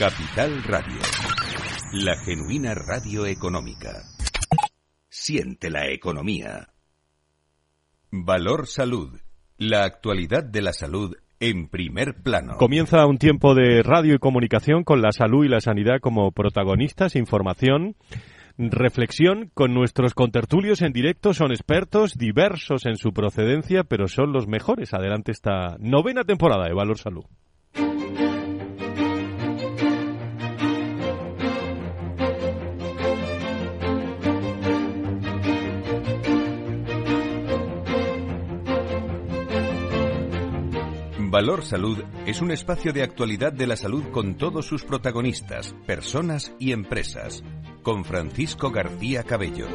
[0.00, 0.98] Capital Radio.
[1.92, 4.00] La genuina radio económica.
[5.10, 6.70] Siente la economía.
[8.10, 9.20] Valor Salud.
[9.58, 12.56] La actualidad de la salud en primer plano.
[12.56, 17.14] Comienza un tiempo de radio y comunicación con la salud y la sanidad como protagonistas,
[17.14, 17.94] información,
[18.56, 21.34] reflexión con nuestros contertulios en directo.
[21.34, 24.94] Son expertos, diversos en su procedencia, pero son los mejores.
[24.94, 27.26] Adelante esta novena temporada de Valor Salud.
[41.30, 46.52] Valor Salud es un espacio de actualidad de la salud con todos sus protagonistas, personas
[46.58, 47.44] y empresas.
[47.84, 49.68] Con Francisco García Cabello.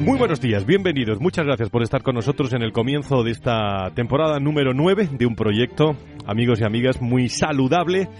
[0.00, 1.18] Muy buenos días, bienvenidos.
[1.18, 5.24] Muchas gracias por estar con nosotros en el comienzo de esta temporada número 9 de
[5.24, 5.96] un proyecto,
[6.26, 8.10] amigos y amigas, muy saludable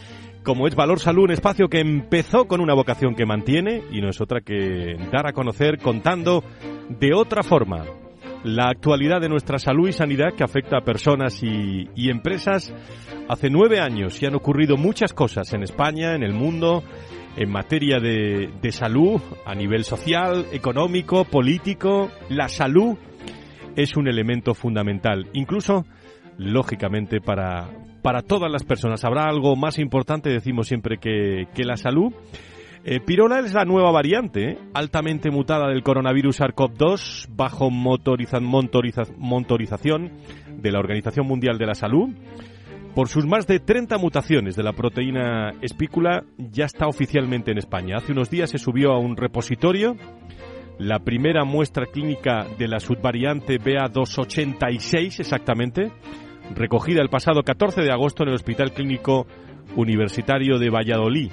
[0.42, 4.08] como es Valor Salud, un espacio que empezó con una vocación que mantiene y no
[4.08, 6.42] es otra que dar a conocer contando
[6.88, 7.84] de otra forma
[8.44, 12.72] la actualidad de nuestra salud y sanidad que afecta a personas y, empresas.
[13.28, 16.82] Hace nueve años y han ocurrido muchas cosas en España, en el mundo,
[17.36, 22.10] en materia de, de salud, a nivel social, económico, político.
[22.28, 22.96] La salud
[23.76, 25.84] es un elemento fundamental, incluso,
[26.38, 27.70] lógicamente, para,
[28.02, 29.04] para todas las personas.
[29.04, 32.12] Habrá algo más importante, decimos siempre, que, que la salud.
[32.82, 34.58] Eh, Pirola es la nueva variante, ¿eh?
[34.72, 40.12] altamente mutada del coronavirus SARS-CoV-2, bajo motorización
[40.56, 42.08] de la Organización Mundial de la Salud.
[42.94, 47.96] Por sus más de 30 mutaciones de la proteína espícula, ya está oficialmente en España.
[47.98, 49.96] Hace unos días se subió a un repositorio
[50.78, 55.92] la primera muestra clínica de la subvariante BA286 exactamente,
[56.54, 59.26] recogida el pasado 14 de agosto en el Hospital Clínico
[59.76, 61.30] Universitario de Valladolid.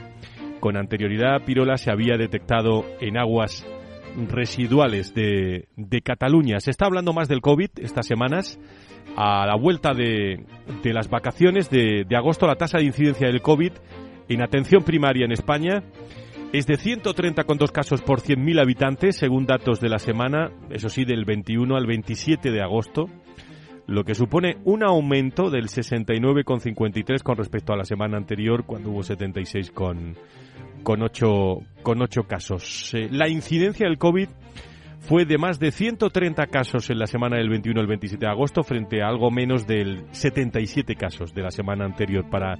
[0.59, 3.65] Con anterioridad, Pirola se había detectado en aguas
[4.29, 5.67] residuales de,
[6.03, 6.59] Cataluña.
[6.59, 8.59] Se está hablando más del COVID estas semanas.
[9.15, 10.45] A la vuelta de,
[10.83, 13.71] las vacaciones de, agosto, la tasa de incidencia del COVID
[14.29, 15.83] en atención primaria en España
[16.53, 21.25] es de 130,2 casos por 100.000 habitantes, según datos de la semana, eso sí, del
[21.25, 23.09] 21 al 27 de agosto,
[23.87, 29.01] lo que supone un aumento del 69,53 con respecto a la semana anterior, cuando hubo
[29.01, 30.15] 76 con,
[30.83, 32.93] con ocho, con ocho casos.
[32.93, 34.27] Eh, la incidencia del COVID
[34.99, 38.61] fue de más de 130 casos en la semana del 21 al 27 de agosto
[38.61, 42.55] frente a algo menos del 77 casos de la semana anterior para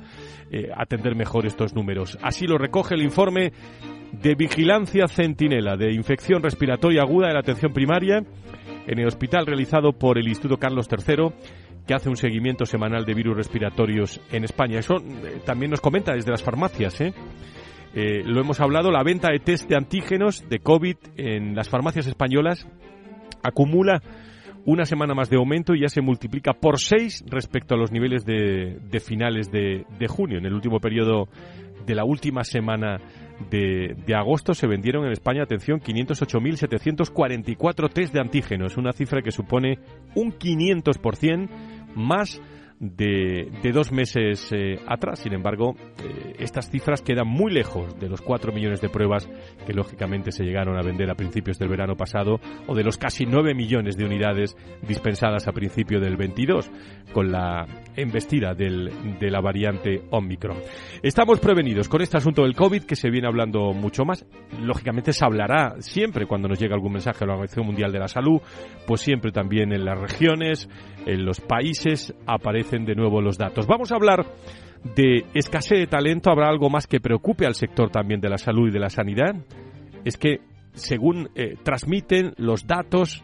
[0.50, 2.18] eh, atender mejor estos números.
[2.22, 3.52] Así lo recoge el informe
[4.14, 8.24] de vigilancia centinela de infección respiratoria aguda de la atención primaria
[8.88, 11.34] en el hospital realizado por el Instituto Carlos III
[11.86, 14.80] que hace un seguimiento semanal de virus respiratorios en España.
[14.80, 17.14] Eso eh, también nos comenta desde las farmacias, ¿eh?
[17.96, 22.06] Eh, lo hemos hablado, la venta de test de antígenos de COVID en las farmacias
[22.06, 22.68] españolas
[23.42, 24.02] acumula
[24.68, 28.26] una semana más de aumento y ya se multiplica por seis respecto a los niveles
[28.26, 30.40] de, finales de, junio.
[30.40, 31.30] En el último periodo
[31.86, 33.00] de la última semana
[33.50, 39.32] de, de agosto se vendieron en España, atención, 508.744 test de antígenos, una cifra que
[39.32, 39.80] supone
[40.16, 41.48] un 500%
[41.96, 42.42] más
[42.80, 45.20] de, dos meses eh, atrás.
[45.20, 49.30] Sin embargo, eh, estas cifras quedan muy lejos de los 4 millones de pruebas
[49.66, 53.26] que lógicamente se llegaron a vender a principios del verano pasado o de los casi
[53.26, 54.56] 9 millones de unidades
[54.88, 56.70] dispensadas a principio del 22
[57.14, 57.66] con la
[57.96, 60.58] embestida del, de la variante Omicron.
[61.02, 64.26] Estamos prevenidos con este asunto del COVID que se viene hablando mucho más.
[64.62, 68.08] Lógicamente se hablará siempre cuando nos llegue algún mensaje a la Organización Mundial de la
[68.08, 68.42] Salud,
[68.86, 70.70] pues siempre también en las regiones,
[71.06, 73.66] en los países aparece de nuevo los datos.
[73.66, 74.26] Vamos a hablar
[74.96, 76.30] de escasez de talento.
[76.30, 79.36] ¿Habrá algo más que preocupe al sector también de la salud y de la sanidad?
[80.04, 80.42] Es que,
[80.74, 83.24] según eh, transmiten los datos,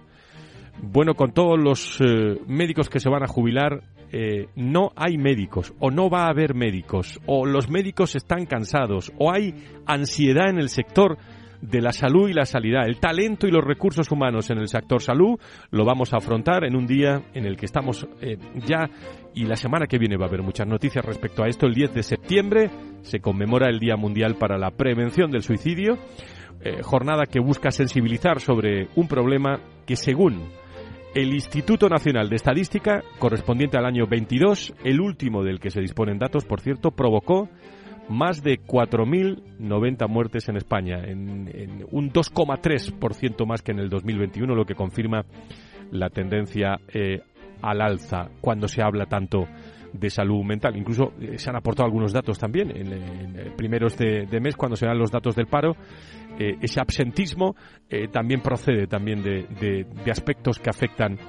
[0.82, 5.74] bueno, con todos los eh, médicos que se van a jubilar, eh, no hay médicos
[5.80, 9.56] o no va a haber médicos o los médicos están cansados o hay
[9.88, 11.18] ansiedad en el sector
[11.64, 15.02] de la salud y la sanidad, el talento y los recursos humanos en el sector
[15.02, 15.40] salud,
[15.72, 18.38] lo vamos a afrontar en un día en el que estamos eh,
[18.68, 18.90] ya
[19.34, 21.66] y la semana que viene va a haber muchas noticias respecto a esto.
[21.66, 22.70] El 10 de septiembre
[23.02, 25.98] se conmemora el Día Mundial para la Prevención del Suicidio,
[26.62, 30.50] eh, jornada que busca sensibilizar sobre un problema que según
[31.16, 36.20] el Instituto Nacional de Estadística, correspondiente al año 22, el último del que se disponen
[36.20, 37.48] datos, por cierto, provocó
[38.10, 44.66] más de 4.090 muertes en España, en, un 2,3% más que en el 2021, lo
[44.66, 45.26] que confirma
[45.92, 47.22] la tendencia eh,
[47.62, 49.48] al alza cuando se habla tanto
[49.94, 50.76] de salud mental.
[50.76, 54.98] Incluso eh, se han aportado algunos datos también en, primeros de, mes, cuando se dan
[54.98, 55.76] los datos del paro.
[56.40, 57.56] Eh, ese absentismo
[58.12, 61.20] también procede también de aspectos que afectan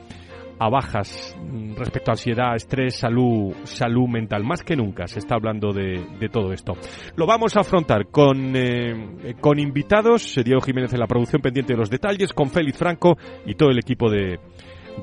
[0.59, 1.37] a bajas
[1.77, 4.45] respecto a ansiedad, estrés, salud, salud mental.
[4.45, 6.73] Más que nunca se está hablando de, todo esto.
[7.17, 11.79] Lo vamos a afrontar con, eh, con invitados, Diego Jiménez en la producción pendiente de
[11.79, 13.17] los detalles, con Félix Franco
[13.47, 14.39] y todo el equipo de,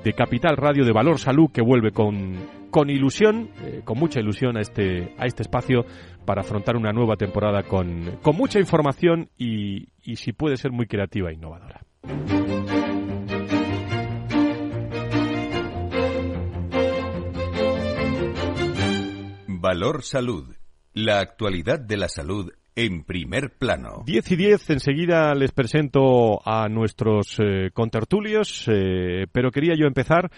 [0.04, 2.36] de Capital Radio de Valor Salud que vuelve con,
[2.72, 5.86] con ilusión, eh, con mucha ilusión a este, a este espacio
[6.26, 10.88] para afrontar una nueva temporada con, con mucha información y, y si puede ser muy
[10.88, 11.82] creativa e innovadora.
[19.62, 20.56] Valor Salud.
[20.96, 24.02] La actualidad de la salud en primer plano.
[24.08, 30.32] 10 y 10, enseguida les presento a nuestros eh, contertulios, eh, pero quería yo empezar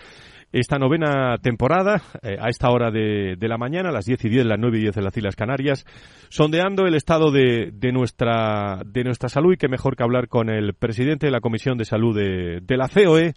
[0.52, 4.60] esta novena temporada, eh, a esta hora de, la mañana, las 10 y 10, las
[4.60, 5.86] 9 y 10 en las Islas Canarias,
[6.28, 10.74] sondeando el estado de, nuestra, de nuestra salud y que mejor que hablar con el
[10.74, 13.36] presidente de la Comisión de Salud de, de la COE,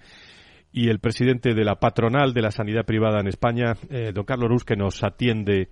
[0.76, 4.50] y el presidente de la patronal de la sanidad privada en España, eh, don Carlos
[4.50, 5.70] Ruz, que nos atiende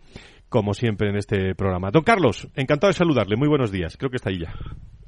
[0.49, 1.91] como siempre en este programa.
[1.91, 3.37] Don Carlos, encantado de saludarle.
[3.37, 3.99] Muy buenos días.
[3.99, 4.55] Creo que está ahí ya.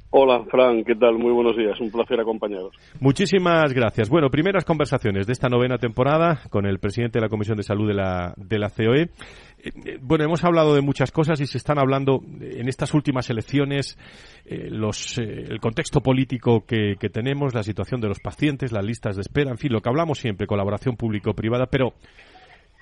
[0.09, 1.17] Hola, Fran, ¿qué tal?
[1.17, 1.77] Muy buenos días.
[1.81, 2.71] Un placer acompañaros.
[3.01, 4.09] Muchísimas gracias.
[4.09, 7.89] Bueno, primeras conversaciones de esta novena temporada con el presidente de la Comisión de Salud
[7.89, 9.01] de la, de la COE.
[9.01, 9.09] Eh,
[9.59, 13.97] eh, bueno, hemos hablado de muchas cosas y se están hablando en estas últimas elecciones,
[14.45, 19.17] eh, los, el contexto político que, que, tenemos, la situación de los pacientes, las listas
[19.17, 21.93] de espera, en fin, lo que hablamos siempre, colaboración público-privada, pero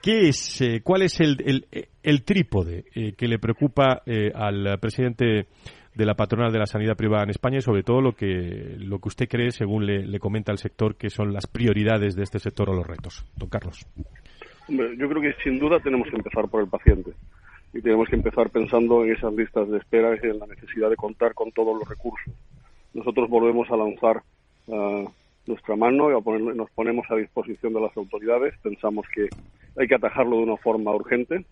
[0.04, 2.84] ¿qué es, cuál es el, el, el trípode
[3.18, 4.04] que le preocupa
[4.36, 5.48] al presidente
[5.96, 9.00] de la patronal de la sanidad privada en España y sobre todo lo que, lo
[9.00, 12.70] que usted cree, según le, comenta el sector, que son las prioridades de este sector
[12.70, 13.26] o los retos.
[13.36, 13.86] Don Carlos.
[14.68, 17.12] yo creo que sin duda tenemos que empezar por el paciente
[17.74, 20.96] y tenemos que empezar pensando en esas listas de espera y en la necesidad de
[20.96, 22.34] contar con todos los recursos.
[22.94, 24.22] Nosotros volvemos a lanzar
[24.72, 25.04] ah,
[25.46, 28.54] nuestra mano y a poner, nos ponemos a disposición de las autoridades.
[28.62, 29.28] Pensamos que
[29.78, 31.46] hay que atajarlo de una forma urgente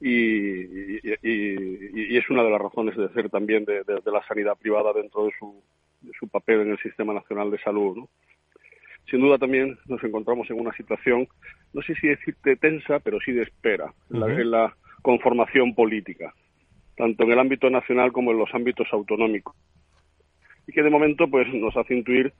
[0.00, 1.08] y,
[2.16, 5.62] es una de las razones de ser también de, la sanidad privada dentro de su,
[6.18, 8.06] su, papel en el Sistema Nacional de Salud.
[9.10, 11.28] Sin duda también nos encontramos en una situación,
[11.72, 16.34] no sé si decirte tensa, pero sí de espera en, la, conformación política,
[16.96, 19.54] tanto en el ámbito nacional como en los ámbitos autonómicos.
[20.66, 22.32] Y que de momento pues nos hace intuir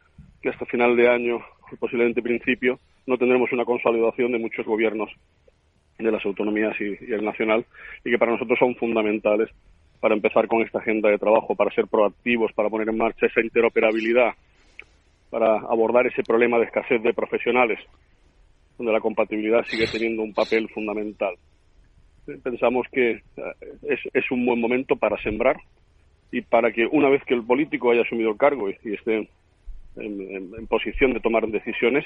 [0.43, 1.39] que hasta final de año,
[1.79, 5.11] posiblemente principio, no tendremos una consolidación de muchos gobiernos
[6.05, 7.65] de las autonomías y, el nacional
[8.05, 9.49] y que para nosotros son fundamentales
[10.01, 13.41] para empezar con esta agenda de trabajo, para ser proactivos, para poner en marcha esa
[13.41, 14.35] interoperabilidad,
[15.31, 17.79] para abordar ese problema de escasez de profesionales,
[18.77, 21.35] donde la compatibilidad sigue teniendo un papel fundamental.
[22.43, 23.23] Pensamos que eh,
[23.89, 25.57] es, es un buen momento para sembrar
[26.31, 29.29] y para que una vez que el político haya asumido el cargo y, esté
[29.97, 32.05] en posición de tomar decisiones,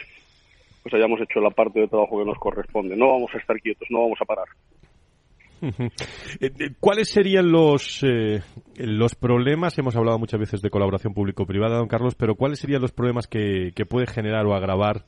[0.82, 2.97] pues hayamos hecho la parte de trabajo que nos corresponde.
[2.97, 4.47] No vamos a estar quietos, no vamos a parar.
[6.41, 8.41] Eh, eh, ¿Cuáles serían los, eh,
[8.77, 9.79] los problemas?
[9.79, 13.73] Hemos hablado muchas veces de colaboración público-privada, don Carlos, pero ¿cuáles serían los problemas que,
[13.87, 15.05] puede generar o agravar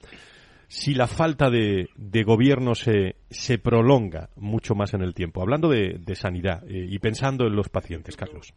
[0.69, 5.41] si la falta de, de gobierno se, se, prolonga mucho más en el tiempo?
[5.41, 8.53] Hablando de, de sanidad y pensando en los pacientes, Carlos.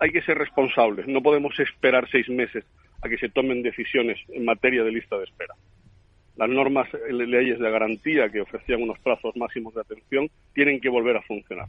[0.00, 1.06] Hay que ser responsables.
[1.08, 2.64] No podemos esperar seis meses
[3.02, 5.54] a que se tomen decisiones en materia de lista de espera
[6.38, 11.16] las normas leyes de garantía que ofrecían unos plazos máximos de atención tienen que volver
[11.16, 11.66] a funcionar.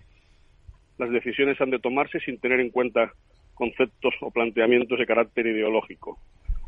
[1.00, 3.12] Las decisiones han de tomarse sin tener en cuenta
[3.56, 6.20] conceptos o planteamientos de carácter ideológico.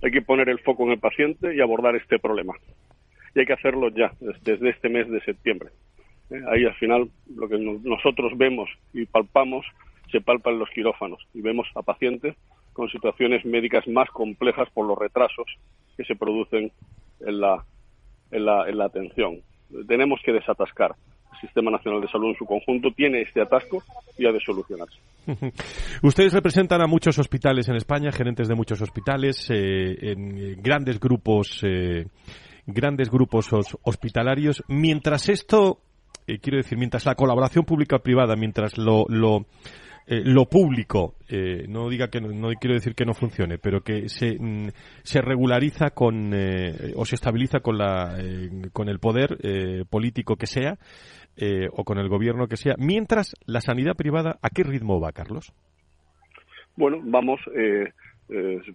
[0.02, 2.56] Hay que poner el foco en el paciente y abordar este problema.
[3.36, 5.70] Y hay que hacerlo ya, desde este mes de septiembre.
[6.32, 9.64] Eh, ahí al final lo que nosotros vemos y palpamos
[10.12, 12.36] se palpa en los quirófanos y vemos a pacientes
[12.74, 15.46] con situaciones médicas más complejas por los retrasos
[15.96, 16.72] que se producen
[17.20, 17.64] en la
[18.32, 19.42] en la, en la atención.
[19.88, 20.96] Tenemos que desatascar.
[21.34, 23.84] El Sistema Nacional de Salud en su conjunto tiene este atasco
[24.18, 25.00] y ha de solucionarse.
[26.04, 31.00] Ustedes representan a muchos hospitales en España, gerentes de muchos hospitales, eh, en eh, grandes
[31.00, 32.06] grupos, eh,
[32.66, 33.50] grandes grupos
[33.84, 34.64] hospitalarios.
[34.68, 35.80] Mientras esto,
[36.26, 39.06] quiero decir, mientras la colaboración pública-privada, mientras lo
[40.08, 44.10] eh, lo público, eh, no diga que no, quiero decir que no funcione, pero que
[44.10, 44.70] se, mm,
[45.04, 48.18] se regulariza con eh, o se estabiliza con la
[48.74, 49.38] con el poder
[49.90, 50.78] político que sea
[51.74, 55.54] o con el gobierno que sea, mientras la sanidad privada ¿a qué ritmo va, Carlos?
[56.76, 57.40] Bueno, vamos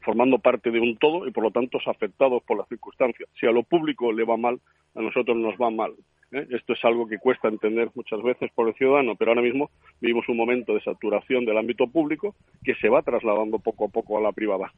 [0.02, 3.28] formando parte de un todo y por lo tanto afectados por las circunstancias.
[3.38, 4.61] Si a lo público le va mal,
[4.95, 5.92] a nosotros nos va mal.
[6.37, 6.47] ¿Eh?
[6.50, 10.28] Esto es algo que cuesta entender muchas veces por el ciudadano, pero ahora mismo vivimos
[10.28, 14.21] un momento de saturación del ámbito público que se va trasladando poco a poco a
[14.21, 14.73] la privada,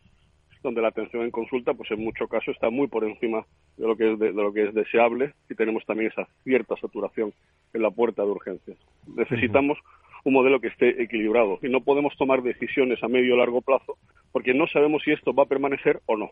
[0.62, 3.44] donde la atención en consulta, pues en muchos casos está muy por encima
[3.76, 7.32] de lo que es, de, lo que es deseable y tenemos también esa cierta saturación
[7.72, 8.78] en la puerta de urgencias.
[9.06, 9.78] Necesitamos
[10.24, 13.96] un modelo que esté equilibrado y no podemos tomar decisiones a medio o largo plazo
[14.32, 16.30] porque no sabemos si esto va a permanecer o no.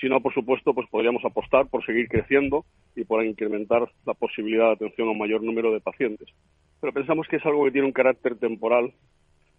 [0.00, 4.66] Si no, por supuesto, pues podríamos apostar por seguir creciendo y por incrementar la posibilidad
[4.66, 6.28] de atención a un mayor número de pacientes.
[6.80, 8.92] Pero pensamos que es algo que tiene un carácter temporal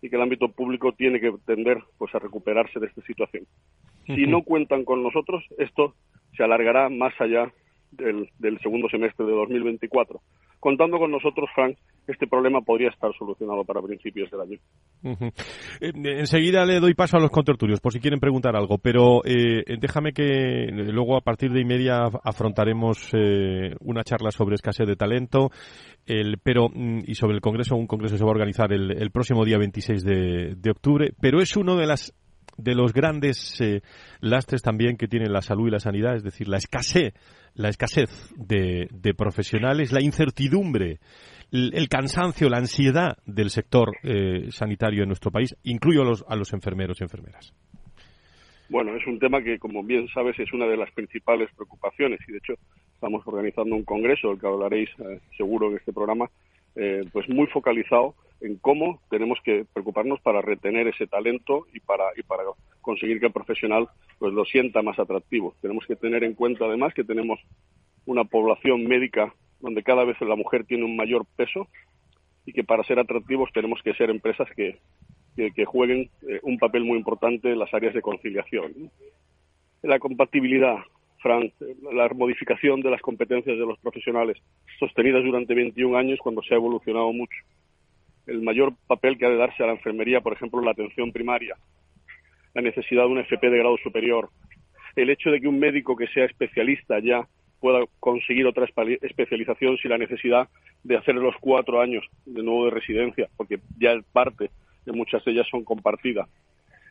[0.01, 3.45] y que el ámbito público tiene que tender pues a recuperarse de esta situación.
[4.05, 5.95] Si no cuentan con nosotros, esto
[6.35, 7.51] se alargará más allá
[7.91, 10.21] del, del segundo semestre de 2024
[10.59, 14.59] contando con nosotros, Frank, este problema podría estar solucionado para principios del año.
[15.81, 19.77] Eh, enseguida le doy paso a los contertulios, por si quieren preguntar algo, pero eh,
[19.79, 24.95] déjame que luego a partir de y media afrontaremos eh, una charla sobre escasez de
[24.95, 25.49] talento,
[26.05, 29.45] el, pero mm, y sobre el congreso, un congreso se va a organizar el, próximo
[29.45, 32.13] día 26 de, de octubre, pero es uno de las
[32.57, 33.81] de los grandes eh,
[34.19, 37.13] lastres también que tiene la salud y la sanidad, es decir, la escasez,
[37.53, 40.99] la escasez de, profesionales, la incertidumbre,
[41.51, 46.35] el, cansancio, la ansiedad del sector eh, sanitario en nuestro país, incluyo a los, a
[46.35, 47.53] los enfermeros y enfermeras.
[48.69, 52.33] Bueno, es un tema que, como bien sabes, es una de las principales preocupaciones y,
[52.33, 52.53] de hecho,
[52.93, 56.29] estamos organizando un congreso, del que hablaréis eh, seguro en este programa,
[57.11, 62.23] pues muy focalizado en cómo tenemos que preocuparnos para retener ese talento y para, y
[62.23, 62.43] para
[62.81, 63.87] conseguir que el profesional
[64.19, 65.55] pues lo sienta más atractivo.
[65.61, 67.39] Tenemos que tener en cuenta además que tenemos
[68.05, 71.67] una población médica donde cada vez la mujer tiene un mayor peso
[72.45, 74.79] y que para ser atractivos tenemos que ser empresas que,
[75.65, 78.89] jueguen eh, un papel muy importante en las áreas de conciliación.
[79.83, 80.77] La compatibilidad,
[81.21, 81.53] Frank,
[81.93, 84.37] la modificación de las competencias de los profesionales
[84.79, 87.37] sostenidas durante 21 años cuando se ha evolucionado mucho
[88.27, 91.55] el mayor papel que ha de darse a la enfermería, por ejemplo, la atención primaria,
[92.53, 94.29] la necesidad de un FP de grado superior,
[94.95, 97.27] el hecho de que un médico que sea especialista ya
[97.59, 98.65] pueda conseguir otra
[99.01, 100.47] especialización sin la necesidad
[100.83, 104.51] de hacer los cuatro años de nuevo de residencia, porque ya parte
[104.85, 106.29] de muchas de ellas son compartidas.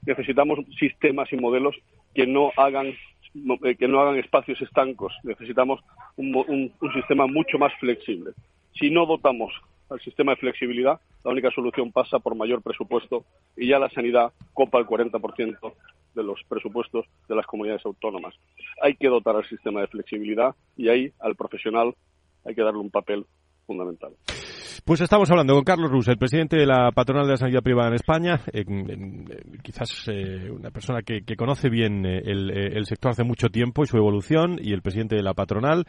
[0.05, 1.77] Necesitamos sistemas y modelos
[2.15, 2.95] que no hagan
[3.65, 5.13] eh, que no hagan espacios estancos.
[5.23, 5.81] Necesitamos
[6.17, 8.33] un, un sistema mucho más flexible.
[8.73, 9.53] Si no dotamos
[9.89, 13.25] al sistema de flexibilidad, la única solución pasa por mayor presupuesto
[13.57, 15.73] y ya la sanidad copa el 40%
[16.15, 18.35] de los presupuestos de las comunidades autónomas.
[18.83, 21.95] Hay que dotar al sistema de flexibilidad y ahí al profesional
[22.45, 23.27] hay que darle un papel
[23.67, 24.13] fundamental.
[24.85, 27.89] Pues estamos hablando con Carlos Rus, el presidente de la Patronal de la Sanidad Privada
[27.89, 28.41] en España,
[29.63, 33.83] quizás eh, una persona que, conoce bien eh, el, eh, el, sector hace mucho tiempo
[33.83, 35.87] y su evolución, y el presidente de la Patronal.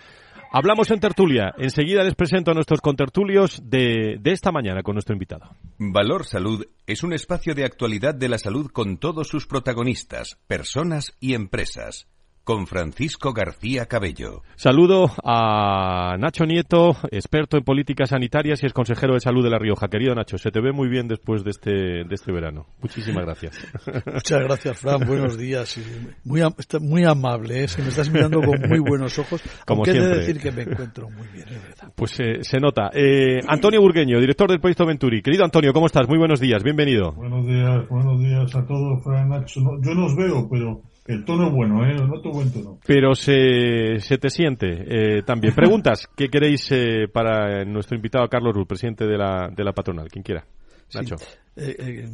[0.51, 1.53] Hablamos en tertulia.
[1.59, 5.51] Enseguida les presento a nuestros contertulios de, de esta mañana con nuestro invitado.
[5.77, 11.15] Valor Salud es un espacio de actualidad de la salud con todos sus protagonistas, personas
[11.19, 12.07] y empresas
[12.47, 14.41] con Francisco García Cabello.
[14.55, 19.59] Saludo a Nacho Nieto, experto en políticas sanitarias y es consejero de salud de La
[19.59, 19.89] Rioja.
[19.89, 22.67] Querido Nacho, se te ve muy bien después de este, de este verano.
[22.81, 23.59] Muchísimas gracias.
[24.13, 25.05] Muchas gracias, Fran.
[25.05, 25.77] Buenos días.
[26.23, 26.41] Muy,
[26.79, 27.67] muy amable, ¿eh?
[27.67, 29.43] Se me estás mirando con muy buenos ojos.
[29.65, 30.19] Como aunque siempre.
[30.19, 31.91] decir que me encuentro muy bien, es verdad.
[31.97, 32.91] Pues eh, se nota.
[32.93, 35.21] Eh, Antonio Burgueño, director del proyecto Venturi.
[35.21, 36.07] Querido Antonio, ¿cómo estás?
[36.07, 36.63] Muy buenos días.
[36.63, 37.11] Bienvenido.
[37.11, 39.59] Buenos días, buenos días a todos, Fran, Nacho.
[39.81, 41.95] yo no os veo, pero el tono es bueno, ¿eh?
[41.95, 42.79] Noto buen tono.
[42.85, 45.55] Pero se, se te siente eh, también.
[45.55, 50.09] Preguntas, ¿qué queréis eh, para nuestro invitado Carlos Rull, presidente de la, de la patronal?
[50.09, 50.45] Quien quiera.
[50.93, 51.15] Nacho.
[51.59, 52.09] Eh, eh,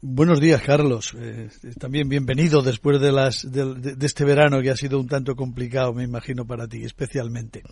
[0.00, 1.14] buenos días, Carlos.
[1.18, 5.92] Eh, también bienvenido después de, las, de, este verano que ha sido un tanto complicado,
[5.92, 7.62] me imagino, para ti, especialmente.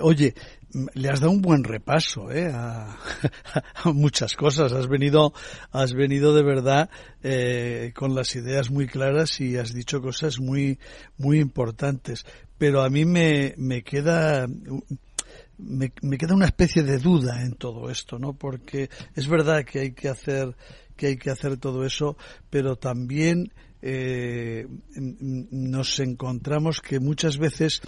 [0.00, 0.34] oye,
[0.94, 2.96] le has dado un buen repaso a,
[3.84, 4.72] a, muchas cosas.
[4.72, 5.34] Has venido,
[5.72, 6.88] has venido de verdad
[7.94, 10.78] con las ideas muy claras y has dicho cosas muy,
[11.18, 12.24] muy importantes.
[12.58, 14.46] Pero a mí me, me queda
[15.58, 18.34] me, me, queda una especie de duda en todo esto, ¿no?
[18.34, 20.56] Porque es verdad que hay que hacer
[20.96, 22.16] que hay que hacer todo eso,
[22.50, 27.82] pero también eh, nos encontramos que muchas veces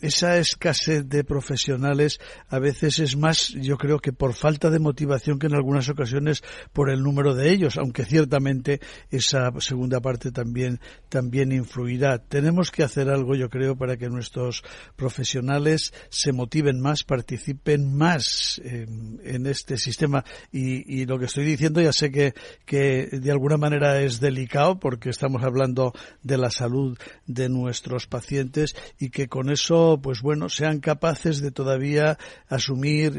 [0.00, 5.38] esa escasez de profesionales a veces es más, yo creo que por falta de motivación
[5.38, 6.42] que en algunas ocasiones
[6.72, 8.80] por el número de ellos, aunque ciertamente
[9.10, 12.18] esa segunda parte también, también influirá.
[12.18, 14.64] Tenemos que hacer algo, yo creo, para que nuestros
[14.96, 20.24] profesionales se motiven más, participen más en, este sistema.
[20.52, 22.34] Y, y, lo que estoy diciendo ya sé que,
[22.66, 25.92] que de alguna manera es delicado porque estamos hablando
[26.22, 29.67] de la salud de nuestros pacientes y que con eso
[30.02, 33.12] pues bueno, sean capaces de todavía asumir,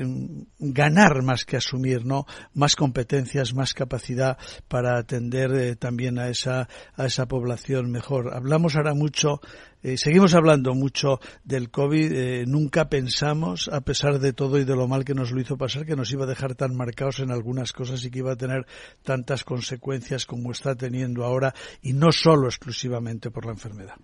[0.58, 2.26] ganar más que asumir, ¿no?
[2.54, 4.38] Más competencias, más capacidad
[4.68, 8.34] para atender eh, también a esa, a esa población mejor.
[8.34, 9.42] Hablamos ahora mucho
[9.82, 12.12] eh, seguimos hablando mucho del COVID.
[12.12, 15.58] Eh, nunca pensamos, a pesar de todo y de lo mal que nos lo hizo
[15.58, 18.38] pasar, que nos iba a dejar tan marcados en algunas cosas y que iba a
[18.38, 18.66] tener
[19.04, 23.96] tantas consecuencias como está teniendo ahora, y no solo exclusivamente por la enfermedad.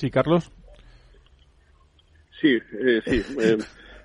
[0.00, 0.50] Sí, Carlos.
[2.40, 3.22] Sí, eh, sí.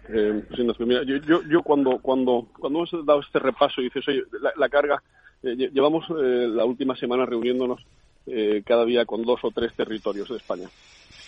[1.26, 4.24] yo, yo, cuando, cuando, cuando hemos dado este repaso y dices, oye,
[4.58, 5.02] la carga
[5.42, 7.82] eh, llevamos eh, la última semana reuniéndonos
[8.28, 10.68] eh, cada día con dos o tres territorios de España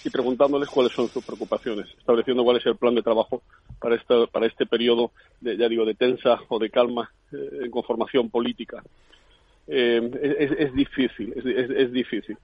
[0.03, 3.43] y preguntándoles cuáles son sus preocupaciones, estableciendo cuál es el plan de trabajo
[3.79, 8.29] para este, para este periodo, de, ya digo, de tensa o de calma en conformación
[8.29, 8.83] política.
[9.67, 12.37] Es, difícil, es, difícil.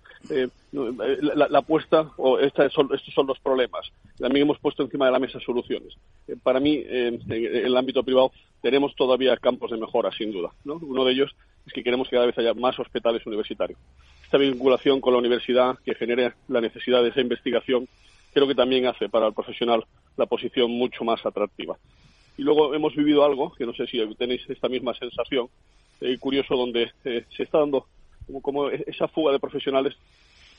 [0.72, 3.92] la, apuesta, o estos son los problemas.
[4.18, 5.96] También hemos puesto encima de la mesa soluciones.
[6.44, 10.52] para mí, en, el ámbito privado, tenemos todavía campos de mejora, sin duda.
[10.66, 13.80] Uno de ellos es que queremos que cada vez haya más hospitales universitarios.
[14.26, 17.88] Esta vinculación con la universidad que genere la necesidad de esa investigación
[18.34, 19.86] creo que también hace para el profesional
[20.18, 21.78] la posición mucho más atractiva.
[22.38, 25.48] Y luego hemos vivido algo, que no sé si tenéis esta misma sensación,
[26.02, 27.86] eh, curioso, donde eh, se está dando
[28.42, 29.96] como, esa fuga de profesionales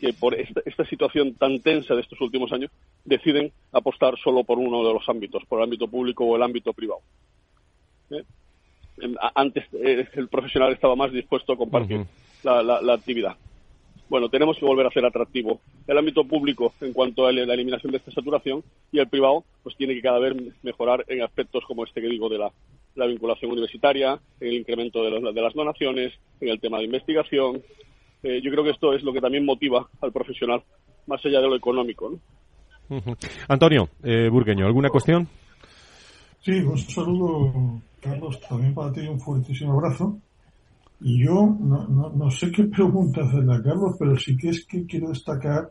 [0.00, 2.70] que por esta, situación tan tensa de estos últimos años
[3.04, 6.72] deciden apostar solo por uno de los ámbitos, por el ámbito público o el ámbito
[6.72, 7.00] privado.
[8.10, 8.22] ¿Eh?
[9.34, 12.04] antes eh, el profesional estaba más dispuesto a compartir
[12.42, 13.36] la, actividad.
[14.14, 17.90] Bueno, tenemos que volver a ser atractivo el ámbito público en cuanto a la eliminación
[17.90, 21.84] de esta saturación y el privado pues tiene que cada vez mejorar en aspectos como
[21.84, 26.60] este que digo de la, vinculación universitaria, en el incremento de, las donaciones, en el
[26.60, 27.60] tema de investigación.
[28.22, 30.62] Eh, yo creo que esto es lo que también motiva al profesional,
[31.08, 32.16] más allá de lo económico.
[33.48, 35.26] Antonio eh, Burgueño, ¿alguna cuestión?
[36.38, 40.20] Sí, un saludo Carlos, también para ti un fuertísimo abrazo.
[41.00, 44.64] Y yo no, no, no sé qué pregunta hacerle a Carlos, pero sí que es
[44.66, 45.70] que quiero destacar,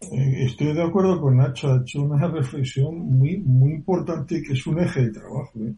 [0.00, 4.66] eh, estoy de acuerdo con Nacho, ha hecho una reflexión muy, muy importante que es
[4.66, 5.58] un eje de trabajo.
[5.60, 5.74] ¿eh?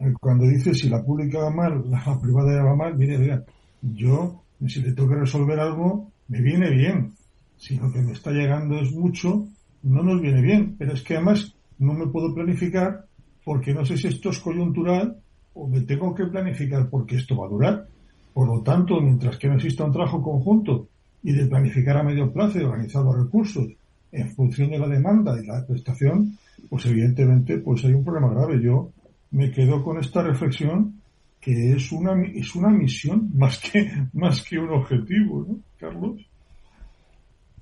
[0.00, 3.44] Eh, cuando dice si la pública va mal, la privada ya va mal, mire, mira,
[3.80, 7.12] yo, si le tengo que resolver algo, me viene bien.
[7.56, 9.46] Si lo que me está llegando es mucho,
[9.82, 10.76] no nos viene bien.
[10.78, 13.06] Pero es que además no me puedo planificar
[13.44, 15.16] porque no sé si esto es coyuntural
[15.54, 17.86] o me tengo que planificar porque esto va a durar.
[18.32, 20.88] Por lo tanto, mientras que no exista un trabajo conjunto
[21.22, 23.68] y de planificar a medio plazo y organizar los recursos
[24.10, 28.62] en función de la demanda y la prestación, pues evidentemente pues hay un problema grave.
[28.62, 28.90] Yo
[29.30, 31.00] me quedo con esta reflexión
[31.40, 36.20] que es una es una misión más que más que un objetivo, ¿no, Carlos?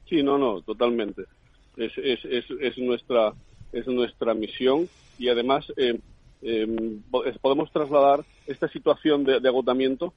[0.09, 1.23] Sí, no, no, totalmente.
[1.77, 3.33] Es, es, es, es nuestra
[3.73, 5.99] es nuestra misión y además eh,
[6.43, 7.03] Em,
[7.43, 10.15] podemos trasladar esta situación de, agotamiento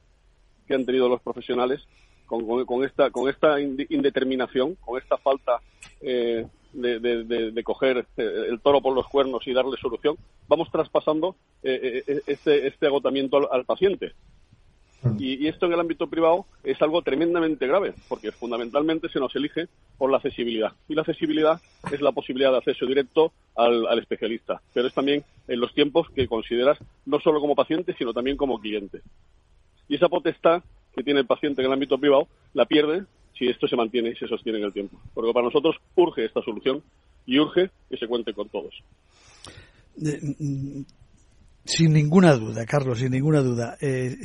[0.67, 1.81] que han tenido los profesionales
[2.25, 5.59] con, esta, con esta indeterminación, con esta falta
[6.01, 10.15] eh, de, coger eh, el toro por los cuernos y darle solución,
[10.47, 14.13] vamos traspasando eh, este, este, agotamiento al paciente.
[15.19, 19.67] Y, esto en el ámbito privado es algo tremendamente grave, porque fundamentalmente se nos elige
[19.97, 20.71] por la accesibilidad.
[20.87, 21.59] Y la accesibilidad
[21.91, 26.27] es la posibilidad de acceso directo al, especialista, pero es también en los tiempos que
[26.27, 29.01] consideras no solo como paciente, sino también como cliente.
[29.87, 30.63] Y esa potestad
[30.95, 33.05] que tiene el paciente en el ámbito privado la pierde
[33.37, 34.99] si esto se mantiene y se sostiene en el tiempo.
[35.13, 36.83] Porque para nosotros urge esta solución
[37.25, 38.73] y urge que se cuente con todos.
[41.65, 43.77] Sin ninguna duda, Carlos, sin ninguna duda.
[43.79, 44.17] Eh,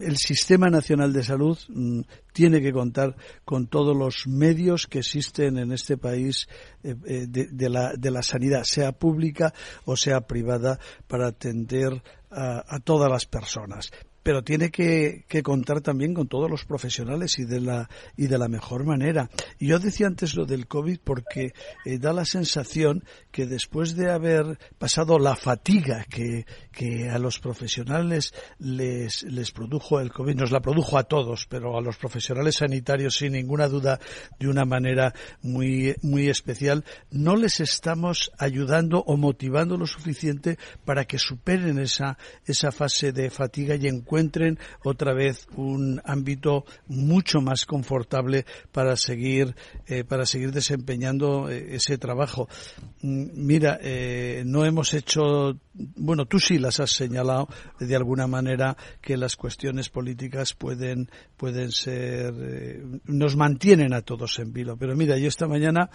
[0.00, 2.00] el Sistema Nacional de Salud mm,
[2.32, 6.48] tiene que contar con todos los medios que existen en este país
[6.82, 13.26] eh, eh, de, la, sanidad, sea pública o sea privada, para atender a, todas las
[13.26, 13.90] personas
[14.22, 18.48] pero tiene que, contar también con todos los profesionales y de la y de la
[18.48, 19.30] mejor manera.
[19.58, 21.52] Yo decía antes lo del COVID porque
[21.84, 27.38] eh, da la sensación que después de haber pasado la fatiga que, que a los
[27.38, 32.56] profesionales les, les produjo el COVID, nos la produjo a todos, pero a los profesionales
[32.56, 33.98] sanitarios sin ninguna duda
[34.38, 41.04] de una manera muy, muy especial, no les estamos ayudando o motivando lo suficiente para
[41.04, 47.40] que superen esa, esa fase de fatiga y en encuentren otra vez un ámbito mucho
[47.40, 49.54] más confortable para seguir
[49.86, 52.48] eh, para seguir desempeñando eh, ese trabajo.
[53.02, 58.76] Mm, mira, eh, no hemos hecho bueno, tú sí las has señalado de alguna manera
[59.00, 62.34] que las cuestiones políticas pueden, pueden ser,
[63.04, 64.76] nos mantienen a todos en vilo.
[64.76, 65.88] Pero mira, yo esta mañana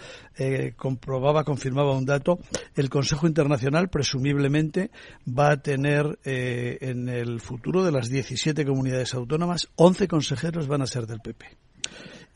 [0.76, 2.40] comprobaba, confirmaba un dato,
[2.74, 4.90] el Consejo Internacional presumiblemente
[5.28, 10.86] va a tener en el futuro de las 17 comunidades autónomas, 11 consejeros van a
[10.86, 11.46] ser del PP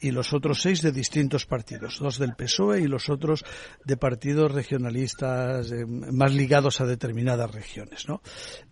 [0.00, 3.44] y los otros seis de distintos partidos, dos del PSOE y los otros
[3.84, 8.08] de partidos regionalistas eh, más ligados a determinadas regiones.
[8.08, 8.22] ¿no?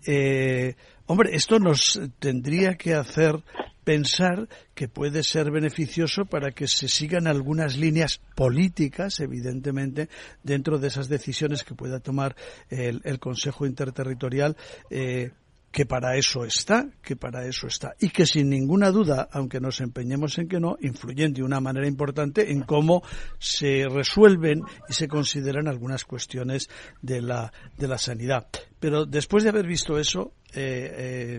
[0.07, 0.75] Eh,
[1.07, 3.43] hombre, esto nos tendría que hacer
[3.85, 10.11] pensar que puede ser beneficioso para que se sigan algunas líneas políticas, evidentemente,
[10.43, 12.37] dentro de esas decisiones que pueda tomar
[12.69, 14.59] el, Consejo Interterritorial.
[14.91, 15.31] Eh,
[15.79, 19.81] que para eso está, que para eso está, y que sin ninguna duda, aunque nos
[19.81, 23.01] empeñemos en que no, influyen de una manera importante en cómo
[23.38, 26.69] se resuelven y se consideran algunas cuestiones
[27.01, 28.49] de la, de la sanidad.
[28.81, 31.38] Pero después de haber visto eso, eh,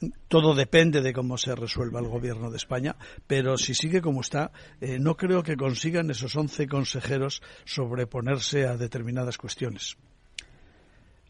[0.00, 2.96] eh, todo depende de cómo se resuelva el gobierno de España,
[3.28, 8.76] pero si sigue como está, eh, no creo que consigan esos 11 consejeros sobreponerse a
[8.76, 9.96] determinadas cuestiones.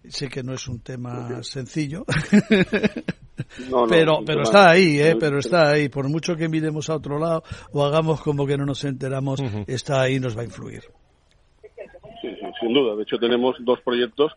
[0.09, 2.05] Sé que no es un tema sencillo,
[3.88, 5.17] pero, pero está ahí, ¿eh?
[5.19, 5.88] pero está ahí.
[5.88, 10.03] Por mucho que miremos a otro lado o hagamos como que no nos enteramos, está
[10.03, 10.83] ahí y nos va a influir.
[12.21, 12.29] Sí,
[12.61, 12.97] sin duda.
[12.97, 14.33] De hecho, tenemos dos proyectos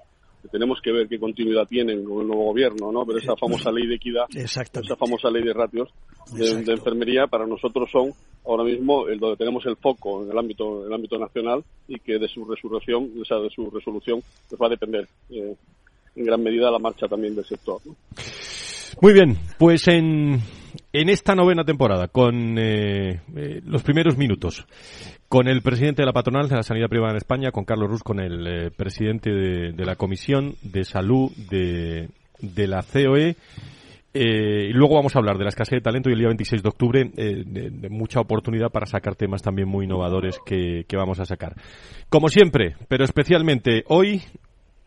[0.45, 3.05] que tenemos que ver qué continuidad tienen con el nuevo gobierno, ¿no?
[3.05, 5.89] Pero esa famosa ley de equidad, esa famosa ley de ratios
[6.33, 8.13] de, de, enfermería, para nosotros son
[8.45, 11.99] ahora mismo el donde tenemos el foco en el ámbito en el ámbito nacional y
[11.99, 15.55] que de su resurrección o sea, de su resolución pues va a depender eh,
[16.15, 17.81] en gran medida la marcha también del sector
[19.01, 20.41] muy bien pues en
[20.93, 24.65] en esta novena temporada con eh, eh, los primeros minutos
[25.29, 28.03] con el presidente de la patronal de la sanidad privada en España con Carlos Ruz
[28.03, 32.09] con el presidente de, la comisión de salud de
[32.41, 33.35] de la COE
[34.17, 36.63] eh, y luego vamos a hablar de la escasez de talento y el día 26
[36.63, 41.25] de octubre eh, de, mucha oportunidad para sacar temas también muy innovadores que, vamos a
[41.25, 41.55] sacar.
[42.07, 44.21] Como siempre, pero especialmente hoy,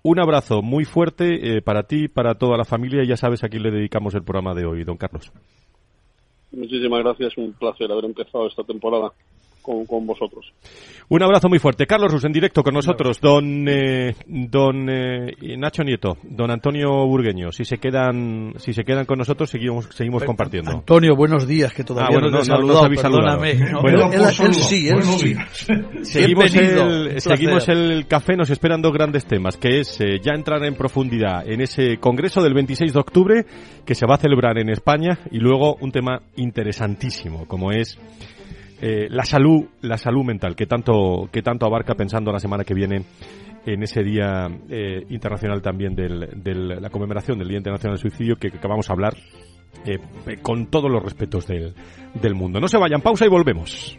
[0.03, 3.64] un abrazo muy fuerte eh, para ti, para toda la familia ya sabes a quién
[3.64, 5.31] le dedicamos el programa de hoy, don Carlos.
[6.51, 9.12] Muchísimas gracias, un placer haber empezado esta temporada
[9.87, 10.52] con, vosotros.
[11.09, 11.87] Un abrazo muy fuerte.
[11.87, 13.20] Carlos Rus en directo con nosotros.
[13.20, 17.52] Don, eh, don eh, Nacho Nieto, don Antonio Burgueño.
[17.52, 20.70] Si se quedan, si se quedan con nosotros, seguimos, seguimos compartiendo.
[20.70, 23.38] Antonio, buenos días, que todavía ah, no, no, saludado,
[23.83, 25.35] Bueno, él, sí, él sí.
[26.02, 30.64] Seguimos, el, seguimos el café, nos esperan dos grandes temas, que es eh, ya entrar
[30.64, 33.46] en profundidad en ese congreso del 26 de octubre
[33.85, 37.98] que se va a celebrar en España y luego un tema interesantísimo, como es
[38.81, 42.75] eh, la salud, la salud mental, que tanto, que tanto abarca pensando la semana que
[42.75, 43.03] viene
[43.67, 48.49] en ese día eh, internacional también de la conmemoración del Día Internacional del Suicidio, que,
[48.49, 49.17] acabamos a hablar
[49.85, 49.99] eh,
[50.43, 51.75] con todos los respetos del,
[52.14, 52.61] del mundo.
[52.61, 53.99] No se vayan, pausa y volvemos.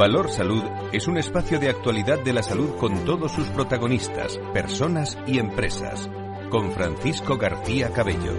[0.00, 0.62] Valor Salud
[0.94, 6.08] es un espacio de actualidad de la salud con todos sus protagonistas, personas y empresas.
[6.48, 8.32] Con Francisco García Cabello.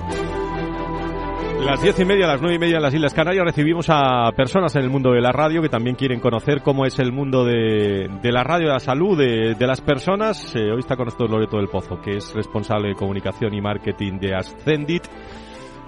[1.64, 4.76] Las diez y media, las nueve y media en las Islas Canarias recibimos a personas
[4.76, 8.10] en el mundo de la radio que también quieren conocer cómo es el mundo de,
[8.24, 10.56] la radio, de la salud, de, de las personas.
[10.56, 14.18] Eh, hoy está con nosotros Loreto del Pozo, que es responsable de comunicación y marketing
[14.18, 15.04] de Ascendit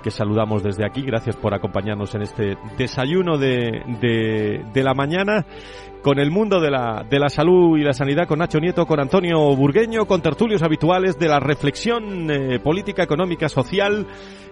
[0.03, 1.01] que saludamos desde aquí.
[1.01, 5.45] Gracias por acompañarnos en este desayuno de, de, de, la mañana
[6.03, 8.99] con el mundo de la, de la salud y la sanidad, con Nacho Nieto, con
[8.99, 14.05] Antonio Burgueño, con tertulios habituales de la reflexión eh, política, económica, social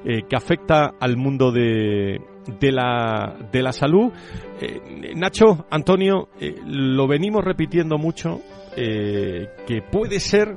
[0.06, 2.22] eh, que afecta al mundo de,
[2.60, 4.12] de, la, de la salud.
[4.62, 6.30] Eh, Nacho, Antonio,
[6.66, 8.40] lo venimos repitiendo mucho,
[8.74, 10.56] que puede ser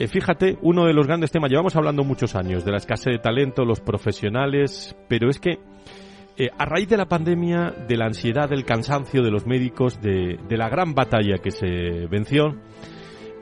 [0.00, 3.18] eh, fíjate, uno de los grandes temas, llevamos hablando muchos años de la escasez de
[3.18, 5.58] talento, los profesionales, pero es que
[6.38, 10.38] eh, a raíz de la pandemia, de la ansiedad, del cansancio de los médicos, de,
[10.48, 12.56] la gran batalla que se venció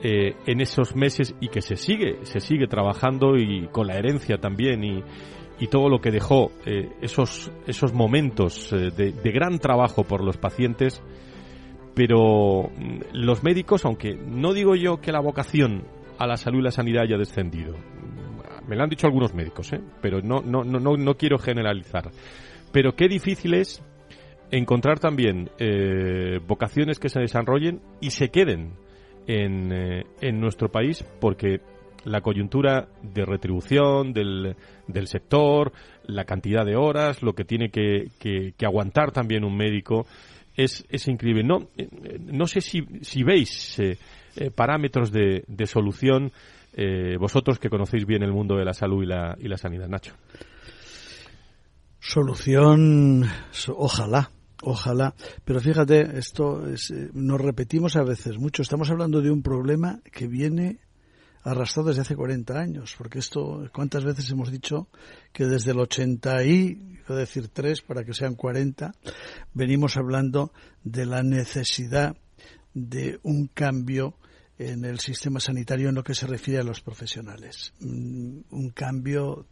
[0.03, 4.39] eh, en esos meses y que se sigue, se sigue trabajando y con la herencia
[4.39, 5.05] también y,
[5.61, 6.51] y todo lo que dejó
[7.01, 11.05] esos, esos momentos de, de gran trabajo por los pacientes,
[11.95, 15.85] pero mm, los médicos, aunque no digo yo que la vocación
[16.19, 17.75] a la salud y la sanidad haya descendido.
[18.67, 19.81] Me lo han dicho algunos médicos, ¿eh?
[20.03, 22.11] pero no, no, no, no quiero generalizar.
[22.73, 23.83] Pero qué difícil es
[24.51, 28.75] encontrar también eh, vocaciones que se desarrollen y se queden
[29.27, 31.61] en, eh, en nuestro país porque
[32.05, 35.73] la coyuntura de retribución del, del, sector,
[36.07, 40.07] la cantidad de horas, lo que tiene que, que, que aguantar también un médico,
[40.57, 41.43] es, es increíble.
[41.43, 41.89] No, eh,
[42.21, 43.81] no sé si, si veis
[44.39, 46.33] eh, parámetros de, de solución
[46.73, 49.89] eh, vosotros que conocéis bien el mundo de la salud y la, y la sanidad,
[49.89, 50.15] Nacho.
[51.99, 53.25] Solución,
[53.75, 54.31] ojalá,
[54.63, 58.63] Ojalá, pero fíjate, esto es, eh, nos repetimos a veces mucho.
[58.63, 60.81] Estamos hablando de un problema que viene
[61.45, 64.89] arrastrado desde hace 40 años, porque esto, ¿cuántas veces hemos dicho
[65.33, 66.75] que desde el 80 y,
[67.07, 68.93] voy a decir tres para que sean 40,
[69.55, 72.17] venimos hablando de la necesidad
[72.75, 74.15] de un cambio
[74.59, 77.73] en el sistema sanitario en lo que se refiere a los profesionales.
[77.81, 79.47] Un cambio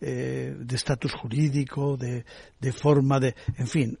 [0.00, 2.24] eh, de estatus jurídico, de,
[2.60, 3.98] de forma de, en fin,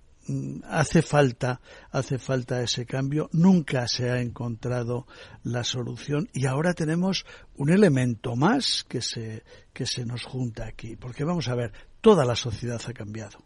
[0.64, 1.60] hace falta
[1.90, 5.06] hace falta ese cambio nunca se ha encontrado
[5.44, 10.96] la solución y ahora tenemos un elemento más que se que se nos junta aquí
[10.96, 13.38] porque vamos a ver toda la sociedad ha cambiado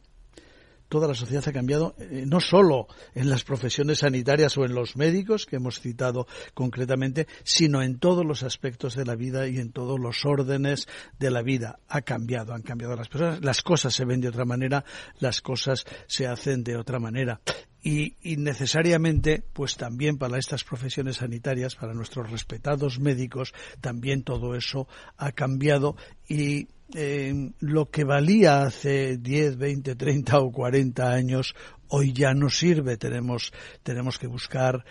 [0.91, 4.97] toda la sociedad ha cambiado, eh, no solo en las profesiones sanitarias o en los
[4.97, 9.71] médicos, que hemos citado concretamente, sino en todos los aspectos de la vida y en
[9.71, 11.79] todos los órdenes de la vida.
[11.89, 14.85] Ha cambiado, han cambiado las personas, las cosas se ven de otra manera,
[15.21, 17.41] las cosas se hacen de otra manera.
[17.83, 24.55] Y, y, necesariamente, pues también para estas profesiones sanitarias, para nuestros respetados médicos, también todo
[24.55, 25.97] eso ha cambiado
[26.29, 31.55] y eh, lo que valía hace 10, 20, 30 o 40 años
[31.89, 32.97] hoy ya no sirve.
[32.97, 34.85] Tenemos, tenemos que buscar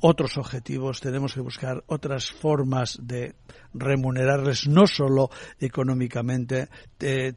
[0.00, 3.34] otros objetivos, tenemos que buscar otras formas de
[3.74, 6.68] remunerarles, no solo económicamente,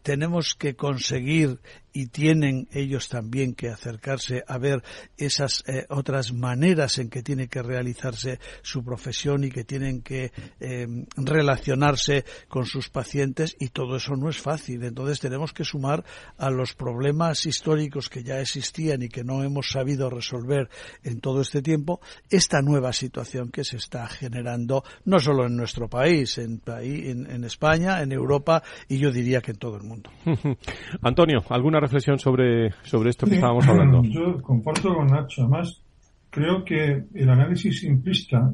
[0.01, 1.59] tenemos que conseguir
[1.97, 4.83] y tienen ellos también que acercarse a ver
[5.17, 10.31] esas eh, otras maneras en que tiene que realizarse su profesión y que tienen que
[10.59, 14.83] eh, relacionarse con sus pacientes y todo eso no es fácil.
[14.83, 16.05] Entonces tenemos que sumar
[16.37, 20.69] a los problemas históricos que ya existían y que no hemos sabido resolver
[21.03, 25.89] en todo este tiempo esta nueva situación que se está generando no solo en nuestro
[25.89, 30.09] país, en, en, en España, en Europa y yo diría que en todo el mundo.
[31.01, 34.03] Antonio, ¿alguna reflexión sobre, sobre esto que sí, estábamos hablando?
[34.03, 35.43] Yo comparto con Nacho.
[35.43, 35.81] Además,
[36.29, 38.53] creo que el análisis simplista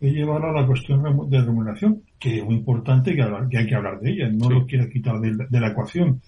[0.00, 3.74] he llevado a la cuestión de remuneración, que es muy importante que, que hay que
[3.74, 6.20] hablar de ella, no lo quiero quitar de, la ecuación,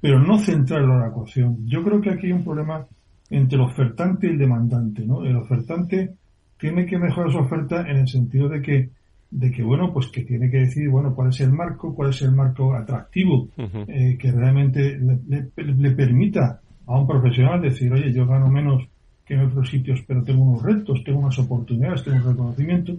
[0.00, 1.58] pero no centrarlo en la ecuación.
[1.66, 2.84] Yo creo que aquí hay un problema
[3.30, 5.24] entre el ofertante y el demandante, ¿no?
[5.24, 6.14] El ofertante
[6.58, 8.90] tiene que mejorar su oferta en el sentido de que
[9.32, 12.20] de que bueno pues que tiene que decir bueno cuál es el marco cuál es
[12.22, 18.48] el marco atractivo eh, que realmente le, permita a un profesional decir oye yo gano
[18.48, 18.86] menos
[19.24, 22.92] que en otros sitios pero tengo unos retos tengo unas oportunidades tengo un reconocimiento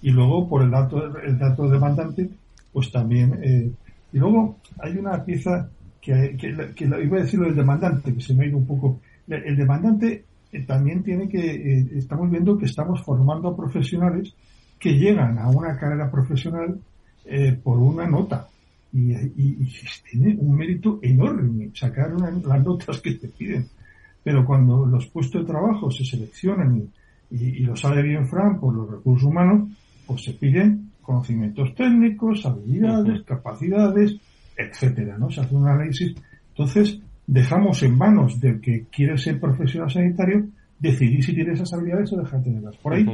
[0.00, 2.30] y luego por el dato el dato demandante
[2.72, 3.70] pues también eh,
[4.12, 5.68] y luego hay una pieza
[6.00, 9.00] que, que, iba a decir lo del demandante que se me ha ido un poco.
[9.26, 14.32] El demandante eh, también tiene que estamos viendo que estamos formando profesionales
[14.78, 16.78] que llegan a una carrera profesional
[17.24, 18.48] eh, por una nota.
[18.92, 19.14] Y,
[20.10, 23.66] tiene un mérito enorme sacar las notas que te piden.
[24.22, 26.88] Pero cuando los puestos de trabajo se seleccionan
[27.30, 29.68] y, lo sabe bien Fran por los recursos humanos,
[30.06, 34.16] pues se piden conocimientos técnicos, habilidades, capacidades,
[34.56, 35.30] etcétera, ¿no?
[35.30, 36.14] Se hace un análisis.
[36.50, 40.46] Entonces, dejamos en manos del que quiere ser profesional sanitario
[40.78, 42.76] decidir si tiene esas habilidades o dejar de tenerlas.
[42.76, 43.06] Por ahí,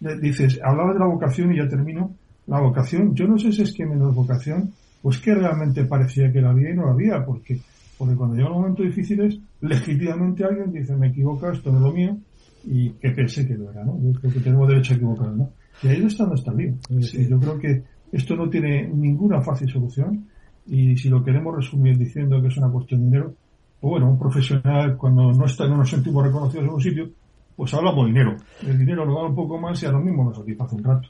[0.00, 2.14] dices, hablaba de la vocación y ya termino.
[2.46, 4.70] La vocación, yo no sé si es que menos vocación,
[5.02, 7.58] pues que realmente parecía que la había y no la había, porque,
[7.96, 12.16] porque cuando llegan momentos difíciles, legítimamente alguien dice, me equivoco, esto no es lo mío,
[12.64, 13.98] y que pensé que lo era, ¿no?
[14.00, 15.50] Yo creo que tenemos derecho a equivocarnos, ¿no?
[15.82, 16.74] Y ahí no está nuestra vida.
[16.88, 20.26] yo creo que esto no tiene ninguna fácil solución,
[20.66, 23.34] y si lo queremos resumir diciendo que es una cuestión de dinero,
[23.80, 27.10] pues bueno, un profesional cuando no está, no nos sentimos reconocidos en un sitio,
[27.56, 28.36] pues hablamos dinero.
[28.66, 31.08] El dinero lo da un poco más y a lo mismo nos satisface un rato.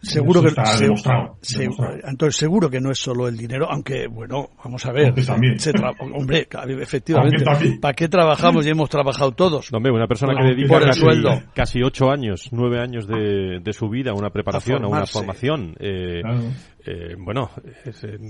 [0.00, 0.48] Seguro que
[2.04, 5.12] entonces seguro que no es solo el dinero, aunque bueno, vamos a ver,
[6.14, 6.48] hombre,
[6.80, 7.44] efectivamente,
[7.80, 9.70] ¿para qué trabajamos y hemos trabajado todos?
[9.72, 10.80] hombre, una persona que dedica
[11.52, 15.74] casi, ocho años, nueve años de, de su vida a una preparación, a, una formación,
[15.80, 16.22] eh,
[16.86, 17.50] eh, bueno,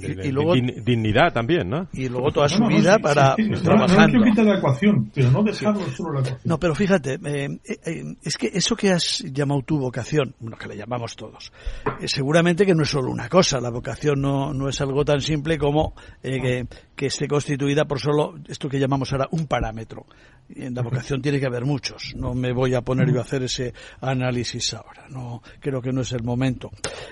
[0.03, 1.89] y, luego, dignidad también, ¿no?
[1.93, 4.13] Y luego toda su vida para trabajar.
[4.13, 6.41] No, que la ecuación, pero no dejarlo solo la ecuación.
[6.45, 7.49] No, pero fíjate, eh,
[8.23, 11.53] es que eso que has llamado tu vocación, bueno, que le llamas vamos todos.
[12.01, 15.21] Eh, seguramente que no es solo una cosa, la vocación no, no es algo tan
[15.21, 20.07] simple como eh, que, que, esté constituida por solo esto que llamamos ahora un parámetro.
[20.55, 22.15] En la vocación tiene que haber muchos.
[22.17, 25.07] No me voy a poner yo a hacer ese análisis ahora.
[25.11, 26.71] No, creo que no es el momento.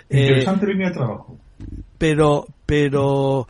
[0.08, 1.33] Interesante eh, línea de trabajo.
[1.98, 3.46] Pero, pero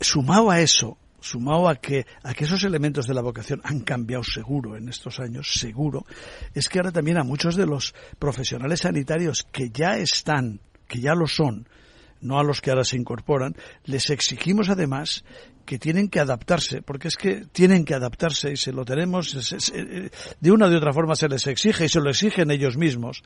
[0.00, 4.24] sumado a eso, sumado a que, a que esos elementos de la vocación han cambiado
[4.24, 6.06] seguro en estos años, seguro,
[6.54, 11.14] es que ahora también a muchos de los profesionales sanitarios que ya están, que ya
[11.14, 11.68] lo son,
[12.20, 15.24] no a los que ahora se incorporan, les exigimos además
[15.68, 20.08] que tienen que adaptarse, porque es que tienen que adaptarse y se lo tenemos, eh,
[20.40, 23.22] de una o de otra forma se les exige y se lo exigen ellos mismos,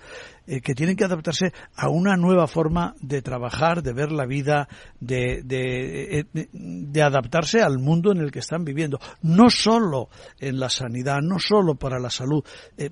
[0.48, 4.66] eh, que tienen que adaptarse a una nueva forma de trabajar, de ver la vida,
[4.98, 8.98] de, de, eh, de, adaptarse al mundo en el que están viviendo.
[9.22, 10.08] No solo
[10.40, 12.42] en la sanidad, no solo para la salud,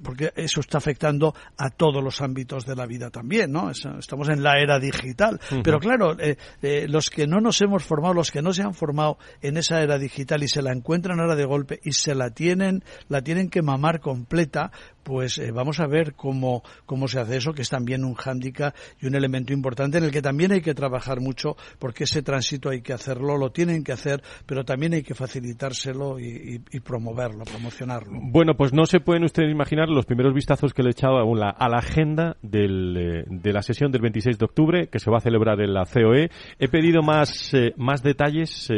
[0.01, 3.69] porque eso está afectando a todos los ámbitos de la vida también, ¿no?
[3.71, 5.41] Estamos en la era digital.
[5.65, 6.17] Pero claro,
[6.61, 9.99] los que no nos hemos formado, los que no se han formado en esa era
[9.99, 13.63] digital y se la encuentran ahora de golpe y se la tienen, la tienen que
[13.63, 18.05] mamar completa, pues eh, vamos a ver cómo, cómo se hace eso, que es también
[18.05, 22.05] un hándicap y un elemento importante en el que también hay que trabajar mucho, porque
[22.05, 26.61] ese tránsito hay que hacerlo, lo tienen que hacer, pero también hay que facilitárselo y,
[26.85, 28.19] promoverlo, promocionarlo.
[28.23, 31.37] Bueno, pues no se pueden ustedes imaginar los primeros vistazos que le he echado a
[31.37, 35.11] la, a la agenda del, eh, de la sesión del 26 de octubre, que se
[35.11, 36.31] va a celebrar en la COE.
[36.59, 38.69] He pedido más, eh, más detalles,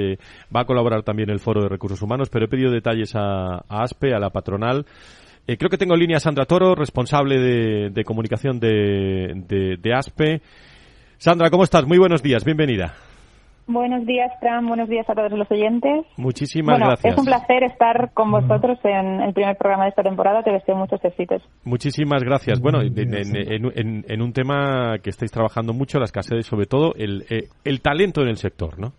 [0.55, 4.15] va a colaborar también el Foro de Recursos Humanos, pero he pedido detalles a ASPE,
[4.15, 4.87] a la patronal,
[5.47, 7.39] eh, creo que tengo en línea a Sandra Toro, responsable
[7.91, 10.41] de, comunicación de, ASPE.
[11.19, 11.87] Sandra, ¿cómo estás?
[11.87, 12.95] Muy buenos días, bienvenida.
[13.67, 14.67] Buenos días, Fran.
[14.67, 16.05] Buenos días a todos los oyentes.
[16.17, 17.13] Muchísimas gracias.
[17.13, 20.43] Es un placer estar con vosotros en el primer programa de esta temporada.
[20.43, 21.43] Te deseo muchos éxitos.
[21.65, 22.61] Muchísimas gracias.
[22.61, 27.81] Bueno, en, un tema que estáis trabajando mucho, la escasez, sobre todo el, eh, el
[27.81, 28.95] talento en el sector, ¿no?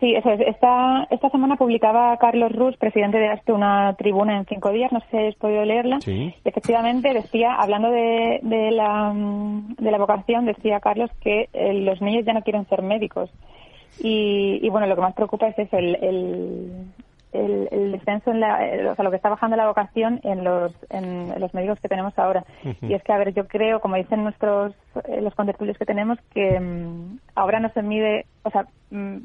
[0.00, 0.40] Sí, eso es.
[0.40, 5.00] Esta, esta semana publicaba Carlos Rus, presidente de ASTE, una tribuna en cinco días, no
[5.00, 6.00] sé si habéis podido leerla.
[6.00, 6.34] Sí.
[6.44, 12.26] Efectivamente, decía, hablando de, de, la, de la vocación, decía Carlos que eh, los niños
[12.26, 13.30] ya no quieren ser médicos.
[13.98, 18.58] Y, y, bueno, lo que más preocupa es eso, el, el, el, descenso en la,
[18.90, 22.18] o sea, lo que está bajando la vocación en los, en, los médicos que tenemos
[22.18, 22.44] ahora.
[22.82, 24.74] Y es que, a ver, yo creo, como dicen nuestros,
[25.08, 29.16] eh, los contertulios que tenemos, que mm, ahora no se mide, o sea, mm,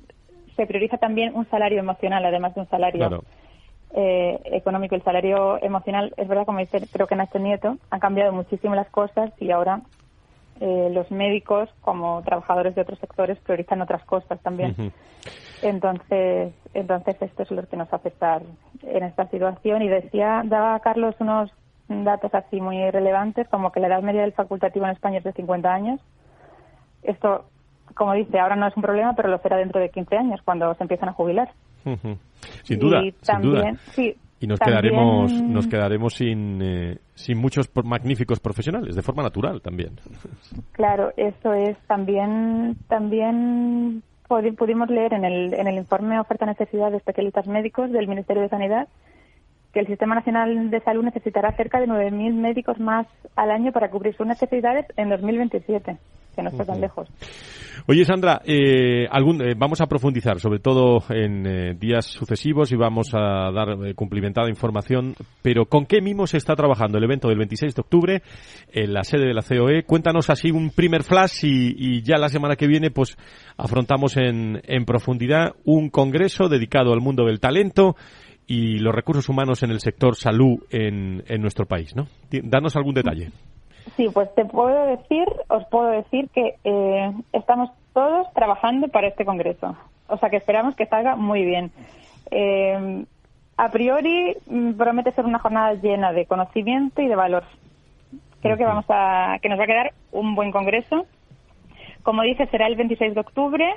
[0.56, 3.24] se prioriza también un salario emocional, además de un salario
[3.94, 8.32] eh, económico, el salario emocional, es verdad, como dice, creo que Nacho Nieto, han cambiado
[8.32, 9.82] muchísimo las cosas y ahora
[10.60, 14.94] eh, los médicos, como trabajadores de otros sectores, priorizan otras cosas también.
[15.62, 18.44] Entonces, entonces esto es lo que nos estar
[18.84, 19.82] en esta situación.
[19.82, 21.52] Y decía, daba Carlos unos
[21.88, 25.34] datos así muy relevantes, como que la edad media del facultativo en España es de
[25.34, 26.00] 50 años.
[27.04, 27.46] Esto,
[27.96, 30.74] como dice, ahora no es un problema, pero lo será dentro de 15 años, cuando
[30.76, 31.50] se empiezan a jubilar.
[32.64, 33.78] Sin duda, y también,
[34.42, 39.92] y nos quedaremos, nos quedaremos sin, eh, sin muchos magníficos profesionales, de forma natural también.
[40.72, 41.78] Claro, eso es.
[41.86, 48.42] También, también pudimos leer en el, en el informe Oferta-Necesidad de Especialistas Médicos del Ministerio
[48.42, 48.88] de Sanidad
[49.74, 53.90] que el Sistema Nacional de Salud necesitará cerca de 9.000 médicos más al año para
[53.90, 55.98] cubrir sus necesidades en 2027
[56.36, 57.08] que no está tan lejos.
[57.88, 62.76] Oye, Sandra, eh, algún, eh, vamos a profundizar, sobre todo en eh, días sucesivos, y
[62.76, 67.40] vamos a dar cumplimentada información, pero ¿con qué mimo se está trabajando el evento del
[67.40, 68.22] 26 de octubre
[68.72, 69.84] en la sede de la COE?
[69.84, 73.18] Cuéntanos así un primer flash y, ya la semana que viene pues
[73.58, 77.96] afrontamos en, en profundidad un congreso dedicado al mundo del talento
[78.48, 82.08] y los recursos humanos en el sector salud en, en nuestro país, ¿no?
[82.30, 83.32] Danos algún detalle.
[83.96, 89.26] Sí, pues te puedo decir, os puedo decir que eh, estamos todos trabajando para este
[89.26, 89.76] congreso.
[90.08, 91.72] O sea que esperamos que salga muy bien.
[92.30, 93.06] Eh,
[93.58, 97.44] a priori mm, promete ser una jornada llena de conocimiento y de valor.
[98.42, 101.06] Creo que vamos a que nos va a quedar un buen congreso.
[102.04, 103.76] Como dice, será el 26 de octubre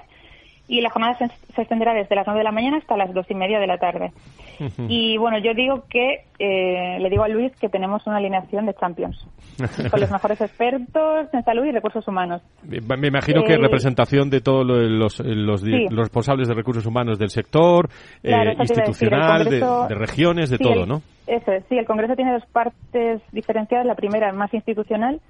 [0.66, 1.24] y la jornada se,
[1.60, 4.12] extenderá desde las 9 de la mañana hasta las 2 y media de la tarde.
[4.88, 8.74] Y bueno, yo digo que, eh, le digo a Luis que tenemos una alineación de
[8.74, 9.26] champions,
[9.90, 12.40] con los mejores expertos en salud y recursos humanos.
[12.62, 17.88] Me imagino que eh, representación de todos los, los, responsables de recursos humanos del sector,
[18.22, 21.02] eh, institucional, de, regiones, de todo, ¿no?
[21.26, 23.86] Eso es, sí, el Congreso tiene dos partes diferenciadas.
[23.86, 25.20] La primera, más institucional,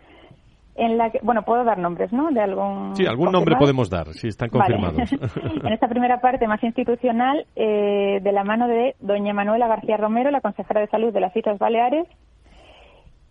[0.76, 2.30] en la que, bueno, puedo dar nombres, ¿no?
[2.30, 2.96] De algún.
[2.96, 5.12] Sí, algún nombre podemos dar, si están confirmados.
[5.62, 10.30] en esta primera parte más institucional, eh, de la mano de doña Manuela García Romero,
[10.30, 12.06] la consejera de salud de las Islas Baleares,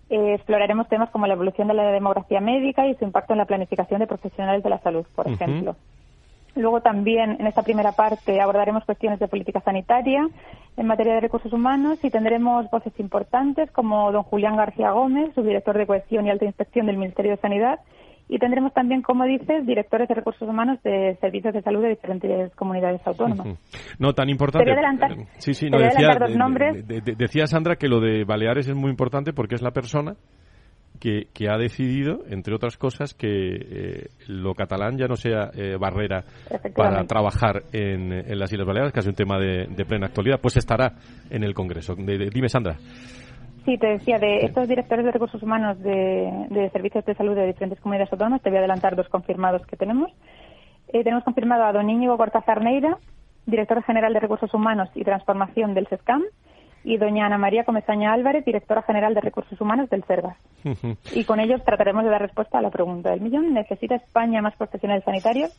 [0.09, 3.45] eh, exploraremos temas como la evolución de la demografía médica y su impacto en la
[3.45, 5.75] planificación de profesionales de la salud, por ejemplo.
[6.55, 10.27] Luego también en esta primera parte abordaremos cuestiones de política sanitaria
[10.77, 15.77] en materia de recursos humanos y tendremos voces importantes como don Julián García Gómez, subdirector
[15.77, 17.79] de cohesión y alta inspección del Ministerio de Sanidad.
[18.29, 22.55] Y tendremos también, como dices, directores de recursos humanos de servicios de salud de diferentes
[22.55, 23.59] comunidades autónomas.
[23.99, 24.71] No, tan importante.
[24.71, 26.87] adelantar, sí, sí, no, decía, dos nombres.
[26.87, 30.15] decía Sandra que lo de Baleares es muy importante porque es la persona
[30.99, 36.23] que, ha decidido, entre otras cosas, que eh, lo catalán ya no sea eh, barrera
[36.75, 40.57] para trabajar en, en, las Islas Baleares, que es un tema de, plena actualidad, pues
[40.57, 40.93] estará
[41.29, 41.95] en el Congreso.
[41.95, 42.77] dime, Sandra.
[43.65, 47.79] Sí, te decía, de estos directores de recursos humanos de, servicios de salud de diferentes
[47.79, 50.11] comunidades autónomas, te voy a adelantar dos confirmados que tenemos.
[50.89, 52.97] Eh, tenemos confirmado a don Íñigo Cortázar Neira,
[53.45, 56.23] director general de recursos humanos y transformación del SESCAM,
[56.83, 60.37] y doña Ana María Comesaña Álvarez, directora general de Recursos Humanos del CERVAS.
[61.13, 63.53] y con ellos trataremos de dar respuesta a la pregunta del millón.
[63.53, 65.51] ¿Necesita España más profesionales sanitarios?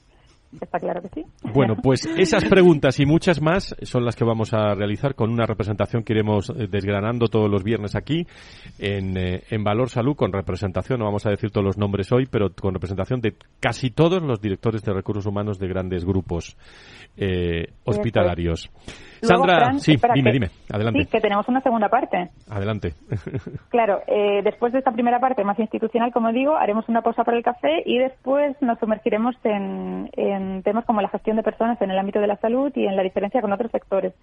[0.60, 1.24] Está claro que sí.
[1.52, 5.46] Bueno, pues esas preguntas y muchas más son las que vamos a realizar con una
[5.46, 8.26] representación que iremos eh, desgranando todos los viernes aquí
[8.78, 12.26] en, eh, en Valor Salud, con representación, no vamos a decir todos los nombres hoy,
[12.30, 16.56] pero con representación de casi todos los directores de recursos humanos de grandes grupos
[17.16, 18.70] eh, hospitalarios.
[19.24, 21.04] Sandra, sí, dime, dime, adelante.
[21.04, 22.30] Sí, que tenemos una segunda parte.
[22.48, 22.94] Adelante.
[23.68, 27.36] claro, eh, después de esta primera parte más institucional, como digo, haremos una pausa para
[27.36, 31.90] el café y después nos sumergiremos en, en temas como la gestión de personas en
[31.90, 34.14] el ámbito de la salud y en la diferencia con otros sectores.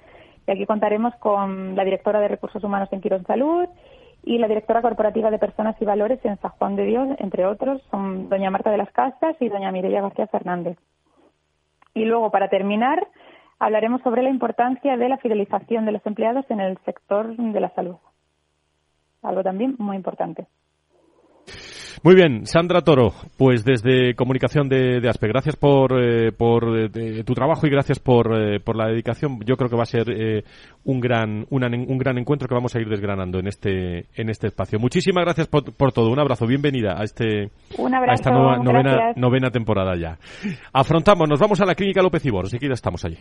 [0.47, 3.67] Y aquí contaremos con la directora de Recursos Humanos en Quirón Salud
[4.23, 7.81] y la directora corporativa de Personas y Valores en San Juan de Dios, entre otros,
[7.89, 10.77] son doña Marta de las Casas y doña Mireia García Fernández.
[11.93, 13.07] Y luego, para terminar,
[13.61, 17.69] hablaremos sobre la importancia de la fidelización de los empleados en el sector de la
[17.75, 17.97] salud.
[19.21, 20.47] Algo también muy importante.
[22.03, 27.35] Muy bien, Sandra Toro, pues desde Comunicación de, ASPE, gracias por, eh, por eh, tu
[27.35, 29.39] trabajo y gracias por, eh, por, la dedicación.
[29.45, 30.43] Yo creo que va a ser
[30.83, 34.79] un, gran, un gran encuentro que vamos a ir desgranando en este, en este espacio.
[34.79, 36.09] Muchísimas gracias por, por todo.
[36.09, 40.17] Un abrazo, bienvenida a, este, a esta nueva novena, novena temporada ya.
[40.73, 43.17] Afrontamos, nos vamos a la Clínica López Ibor, ya estamos allí.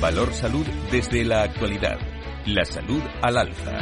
[0.00, 1.98] Valor Salud desde la actualidad
[2.44, 3.78] La salud al alza.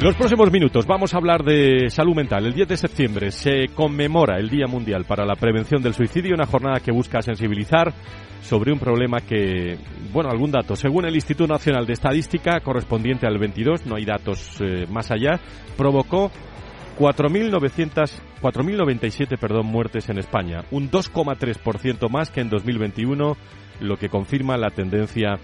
[0.00, 2.46] Los próximos minutos vamos a hablar de salud mental.
[2.46, 6.46] El 10 de septiembre se conmemora el Día Mundial para la Prevención del Suicidio, una
[6.46, 7.92] jornada que busca sensibilizar
[8.40, 9.76] sobre un problema que,
[10.12, 10.76] bueno, algún dato.
[10.76, 15.40] Según el Instituto Nacional de Estadística, correspondiente al 22, no hay datos eh, más allá,
[15.76, 16.30] provocó
[16.98, 23.36] 4.097 perdón, muertes en España, un 2,3% más que en 2021,
[23.80, 25.38] lo que confirma la tendencia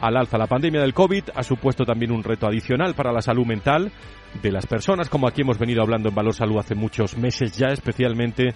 [0.00, 0.38] al alza.
[0.38, 3.92] La pandemia del COVID ha supuesto también un reto adicional para la salud mental
[4.42, 7.68] de las personas, como aquí hemos venido hablando en Valor Salud hace muchos meses ya,
[7.68, 8.54] especialmente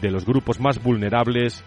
[0.00, 1.64] de los grupos más vulnerables,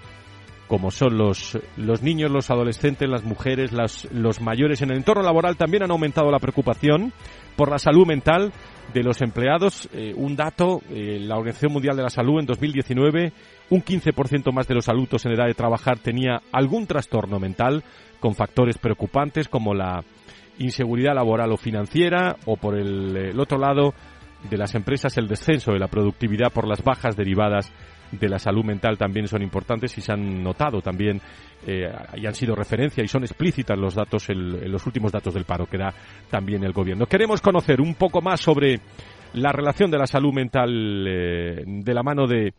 [0.68, 1.58] como son los,
[2.02, 4.82] niños, los adolescentes, las mujeres, las, los mayores.
[4.82, 7.14] En el entorno laboral también han aumentado la preocupación
[7.56, 8.52] por la salud mental
[8.94, 9.90] de los empleados.
[9.94, 13.34] Eh, un dato, eh, la Organización Mundial de la Salud en 2019,
[13.70, 17.84] un 15% más de los adultos en edad de trabajar tenía algún trastorno mental
[18.20, 20.04] con factores preocupantes como la
[20.60, 23.94] inseguridad laboral o financiera o por el, otro lado
[24.50, 27.72] de las empresas el descenso de la productividad por las bajas derivadas
[28.12, 31.20] de la salud mental también son importantes y se han notado también
[31.66, 35.66] eh, y han sido referencia y son explícitas los datos, los últimos datos del paro
[35.66, 35.94] que da
[36.30, 37.06] también el gobierno.
[37.06, 38.80] Queremos conocer un poco más sobre
[39.34, 42.54] la relación de la salud mental eh, de la mano de,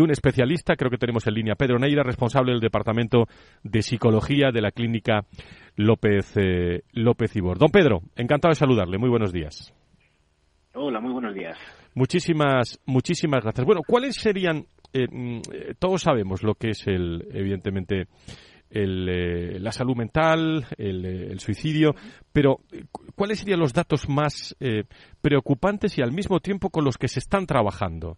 [0.00, 0.76] un especialista.
[0.76, 3.26] Creo que tenemos en línea Pedro Neira, responsable del Departamento
[3.62, 5.24] de Psicología de la Clínica
[5.76, 7.58] López, eh, López Ibor.
[7.58, 8.98] Don Pedro, encantado de saludarle.
[8.98, 9.74] Muy buenos días.
[10.84, 11.56] Hola, muy buenos días.
[11.94, 13.64] Muchísimas, muchísimas gracias.
[13.64, 15.40] Bueno, ¿cuáles serían, eh, mm,
[15.78, 18.08] todos sabemos lo que es el, evidentemente,
[18.68, 21.94] el, la salud mental, el, suicidio,
[22.32, 22.62] pero
[23.14, 24.56] ¿cuáles serían los datos más
[25.20, 28.16] preocupantes y al mismo tiempo con los que se están trabajando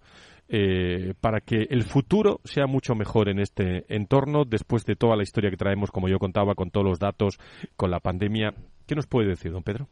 [0.48, 5.22] eh, para que el futuro sea mucho mejor en este entorno después de toda la
[5.22, 7.38] historia que traemos, como yo contaba, con todos los datos,
[7.76, 8.54] con la pandemia.
[8.86, 9.88] ¿Qué nos puede decir, don Pedro?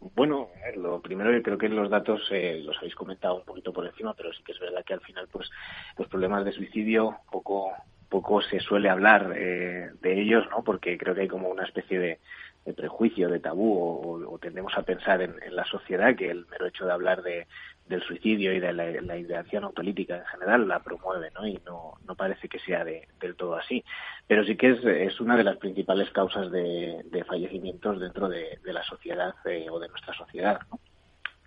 [0.00, 3.84] Bueno, lo primero yo creo que los datos eh, los habéis comentado un poquito por
[3.84, 5.50] encima, pero sí que es verdad que al final pues
[5.96, 7.72] los problemas de suicidio poco
[8.08, 10.62] poco se suele hablar eh, de ellos, ¿no?
[10.62, 12.18] Porque creo que hay como una especie de,
[12.64, 16.86] de prejuicio, de tabú, o, tendemos a pensar en, la sociedad que el mero hecho
[16.86, 17.46] de hablar de,
[17.88, 21.46] del suicidio y de la, ideación autolítica en general la promueve, ¿no?
[21.46, 23.84] Y no, no parece que sea de, del todo así.
[24.26, 28.82] Pero sí que es, es una de las principales causas de, fallecimientos dentro de, la
[28.84, 30.78] sociedad eh, o de nuestra sociedad, ¿no?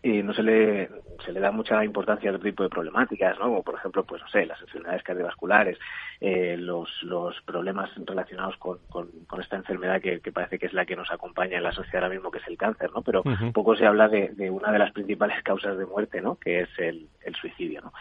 [0.04, 0.90] Y no se le,
[1.24, 3.46] se le da mucha importancia a otro tipo de problemáticas, ¿no?
[3.46, 5.78] Como por ejemplo, pues no sé, las enfermedades cardiovasculares,
[6.20, 10.96] eh, los, los problemas relacionados con, con, esta enfermedad que, parece que es la que
[10.96, 13.02] nos acompaña en la sociedad ahora mismo, que es el cáncer, ¿no?
[13.02, 13.24] Pero
[13.54, 16.36] poco se habla de, de, una de las principales causas de muerte, ¿no?
[16.36, 17.94] Que es el, el suicidio, ¿no?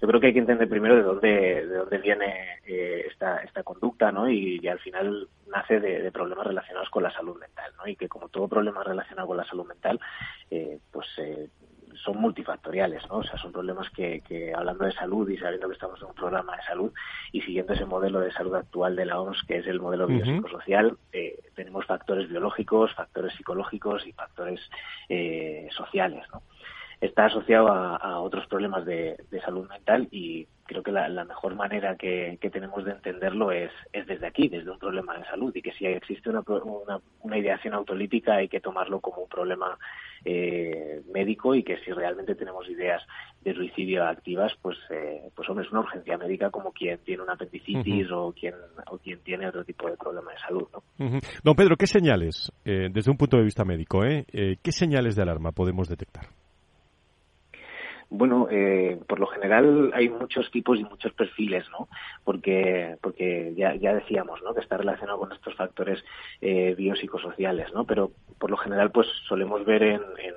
[0.00, 3.64] Yo creo que hay que entender primero de dónde, de dónde viene eh, esta, esta
[3.64, 4.30] conducta, ¿no?
[4.30, 7.86] Y, al final nace de, problemas relacionados con la salud mental, ¿no?
[7.86, 10.00] Y que como todo problema relacionado con la salud mental,
[10.50, 11.48] eh, pues eh,
[12.04, 13.18] son multifactoriales, ¿no?
[13.18, 16.14] O sea, son problemas que, que, hablando de salud y sabiendo que estamos en un
[16.14, 16.92] programa de salud
[17.32, 20.96] y siguiendo ese modelo de salud actual de la OMS, que es el modelo biopsicosocial,
[21.12, 24.60] eh, tenemos factores biológicos, factores psicológicos y factores
[25.08, 26.42] eh, sociales, ¿no?
[27.00, 32.38] está asociado a, otros problemas de, salud mental y creo que la, mejor manera que,
[32.52, 35.86] tenemos de entenderlo es, es, desde aquí, desde un problema de salud y que si
[35.86, 36.44] existe una,
[37.22, 39.78] una, ideación autolítica hay que tomarlo como un problema
[40.24, 43.02] eh, médico y que si realmente tenemos ideas
[43.42, 47.32] de suicidio activas, pues, eh, pues hombre, es una urgencia médica como quien tiene una
[47.32, 48.54] apendicitis o, quien,
[48.90, 50.68] o quien tiene otro tipo de problema de salud.
[50.72, 51.20] ¿no?
[51.42, 55.22] Don Pedro, ¿qué señales, eh, desde un punto de vista médico, eh, qué señales de
[55.22, 56.26] alarma podemos detectar?
[58.10, 61.88] Bueno, eh, por lo general hay muchos tipos y muchos perfiles, ¿no?
[62.24, 64.54] Porque, porque ya, ya decíamos, ¿no?
[64.54, 66.02] Que está relacionado con estos factores
[66.40, 67.84] eh, biopsicosociales, ¿no?
[67.84, 70.34] Pero por lo general, pues solemos ver en, en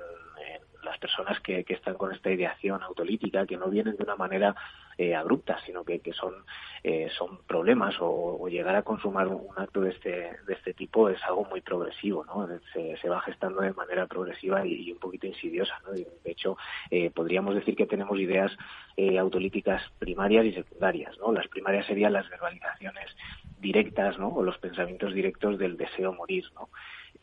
[0.84, 4.54] las personas que, que, están con esta ideación autolítica, que no vienen de una manera
[4.98, 6.34] eh, abruptas, sino que, que son,
[6.82, 10.10] eh, son problemas o, llegar a consumar un, acto de este,
[10.46, 12.46] de este tipo es algo muy progresivo, ¿no?
[12.72, 15.92] Se, se va gestando de manera progresiva y, un poquito insidiosa, ¿no?
[15.92, 16.56] De hecho,
[16.90, 18.52] eh, podríamos decir que tenemos ideas
[18.96, 21.32] eh, autolíticas primarias y secundarias, ¿no?
[21.32, 23.16] Las primarias serían las verbalizaciones
[23.58, 24.28] directas, ¿no?
[24.28, 26.68] O los pensamientos directos del deseo morir, ¿no?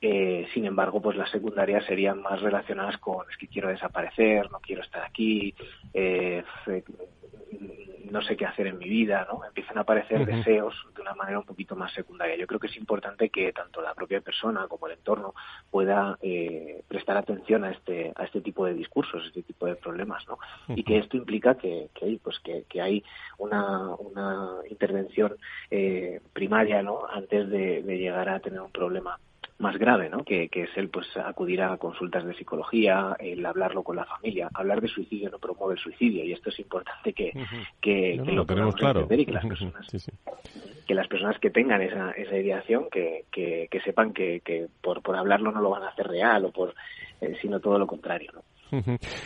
[0.01, 4.59] Eh, sin embargo, pues las secundarias serían más relacionadas con es que quiero desaparecer, no
[4.59, 5.53] quiero estar aquí,
[5.93, 6.41] eh,
[8.09, 9.43] no sé qué hacer en mi vida, ¿no?
[9.45, 12.37] Empiezan a aparecer deseos de una manera un poquito más secundaria.
[12.37, 15.33] Yo creo que es importante que tanto la propia persona como el entorno
[15.69, 19.75] pueda eh, prestar atención a este a este tipo de discursos, a este tipo de
[19.75, 20.39] problemas, ¿no?
[20.69, 23.03] Y que esto implica que, que pues que, que hay
[23.37, 25.35] una, una intervención
[25.69, 27.05] eh, primaria, ¿no?
[27.05, 29.19] Antes de llegar a tener un problema
[29.59, 30.23] más grave, ¿no?
[30.23, 34.49] Que, es el pues acudir a consultas de psicología, el hablarlo con la familia.
[34.53, 37.31] Hablar de suicidio no promueve el suicidio y esto es importante que,
[37.81, 39.07] que, lo, tenemos claro.
[39.09, 39.87] y que las personas
[40.87, 45.15] que las personas que tengan esa, esa ideación que, que, sepan que, que por, por
[45.15, 46.73] hablarlo no lo van a hacer real o por
[47.21, 48.43] eh, sino todo lo contrario, ¿no?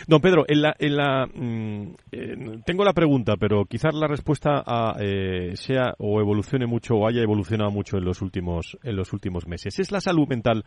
[0.07, 2.35] Don Pedro, en la, en la, mm, eh,
[2.65, 4.63] tengo la pregunta, pero quizás la respuesta
[4.99, 9.47] eh, sea o evolucione mucho o haya evolucionado mucho en los últimos en los últimos
[9.47, 9.79] meses.
[9.79, 10.63] ¿Es la salud mental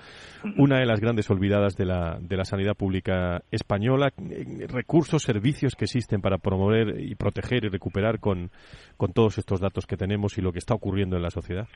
[0.56, 4.12] una de las grandes olvidadas de la, de la sanidad pública española?
[4.30, 8.50] Eh, ¿Recursos, servicios que existen para promover y proteger y recuperar con,
[8.96, 11.68] con todos estos datos que tenemos y lo que está ocurriendo en la sociedad?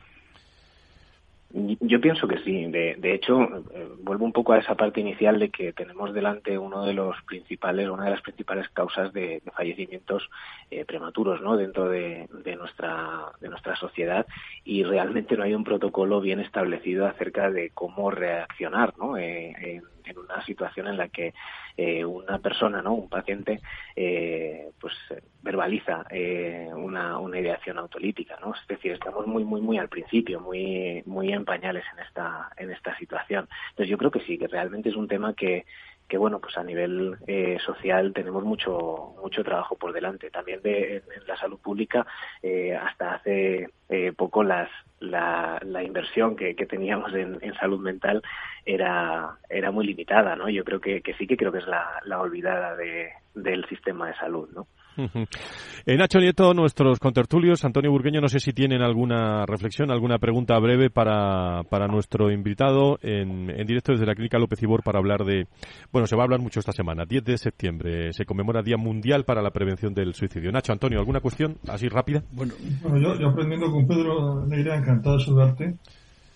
[1.53, 2.67] Yo pienso que sí.
[2.67, 3.43] De, de hecho,
[3.75, 7.17] eh, vuelvo un poco a esa parte inicial de que tenemos delante uno de los
[7.27, 10.31] principales, una de las principales causas de, fallecimientos
[10.71, 11.57] eh, prematuros, ¿no?
[11.57, 14.27] Dentro de, de, nuestra de nuestra sociedad
[14.65, 19.17] y realmente no hay un protocolo bien establecido acerca de cómo reaccionar, ¿no?
[19.17, 19.83] Eh, en
[20.19, 21.35] una situación en la que
[21.77, 22.95] eh, una persona, ¿no?
[22.95, 23.61] un paciente,
[23.97, 24.95] eh, pues
[25.43, 28.55] verbaliza eh, una, una ideación autolítica, ¿no?
[28.55, 32.71] Es decir, estamos muy, muy, muy al principio, muy, muy en pañales en esta, en
[32.71, 33.49] esta situación.
[33.71, 35.65] Entonces yo creo que sí, que realmente es un tema que,
[36.11, 40.31] que bueno pues a nivel eh, social tenemos mucho mucho trabajo por delante.
[40.31, 42.05] También de, en, la salud pública
[42.43, 48.23] eh, hasta hace eh, poco las la, la inversión que, que teníamos en, salud mental
[48.67, 52.01] era era muy limitada no yo creo que, que sí que creo que es la,
[52.05, 54.67] la olvidada de, del sistema de salud no
[55.87, 60.59] eh, Nacho Nieto, nuestros contertulios, Antonio Burgueño, no sé si tienen alguna reflexión, alguna pregunta
[60.59, 65.25] breve para, para nuestro invitado en, en directo desde la Clínica López Ibor para hablar
[65.25, 65.47] de,
[65.93, 69.25] bueno, se va a hablar mucho esta semana, 10 de septiembre, se conmemora Día Mundial
[69.25, 70.53] para la Prevención del Suicidio.
[70.53, 72.23] Nacho, Antonio, ¿alguna cuestión así rápida?
[72.33, 72.55] Bueno,
[73.01, 75.75] yo, yo, aprendiendo con Pedro Neira, encantado de saludarte.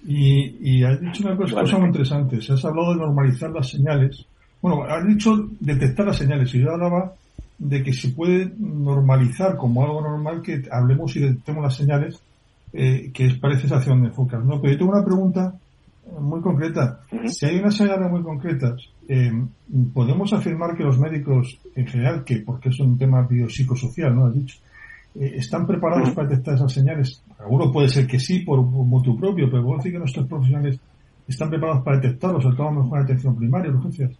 [0.07, 2.41] Y, y has dicho una cosa, muy interesante.
[2.41, 4.27] Se has hablado de normalizar las señales.
[4.61, 6.55] Bueno, has dicho detectar las señales.
[6.55, 7.13] Y yo hablaba
[7.59, 12.21] de que se puede normalizar como algo normal que hablemos y detectemos las señales
[12.73, 14.45] eh, que parece hacia donde enfocas.
[14.45, 14.61] ¿no?
[14.61, 15.55] Pero yo tengo una pregunta
[16.21, 17.01] muy concreta.
[17.27, 19.33] Si hay unas señales muy concretas, eh,
[19.93, 24.27] podemos afirmar que los médicos en general, que porque es un tema biopsicosocial, ¿no?
[24.27, 24.59] Has dicho,
[25.15, 27.23] eh, están preparados para detectar esas señales.
[27.39, 30.79] Alguno puede ser que sí, por, motu propio, pero puedo decir que nuestros profesionales
[31.27, 34.13] están preparados para detectarlos, sobre todo mejor atención primaria, urgencias.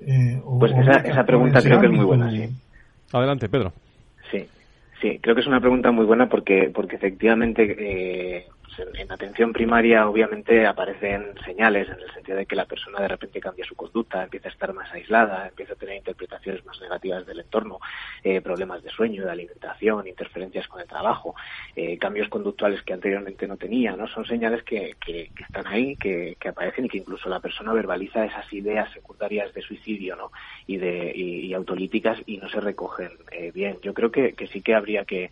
[0.00, 2.48] Eh, pues esa, esa pregunta creo que es muy buena, sí.
[3.12, 3.72] Adelante, Pedro.
[4.30, 4.46] Sí,
[5.00, 8.46] sí, creo que es una pregunta muy buena porque, porque efectivamente eh,
[8.98, 13.40] en, atención primaria obviamente aparecen señales en el sentido de que la persona de repente
[13.40, 17.40] cambia su conducta, empieza a estar más aislada, empieza a tener interpretaciones más negativas del
[17.40, 17.78] entorno,
[18.22, 21.34] eh, problemas de sueño, de alimentación, interferencias con el trabajo,
[21.74, 24.06] eh, cambios conductuales que anteriormente no tenía, ¿no?
[24.08, 28.24] Son señales que, que, están ahí, que, que, aparecen y que incluso la persona verbaliza
[28.24, 30.32] esas ideas secundarias de suicidio, ¿no?
[30.66, 33.78] Y de y, autolíticas y no se recogen eh, bien.
[33.82, 35.30] Yo creo que, que sí que habría que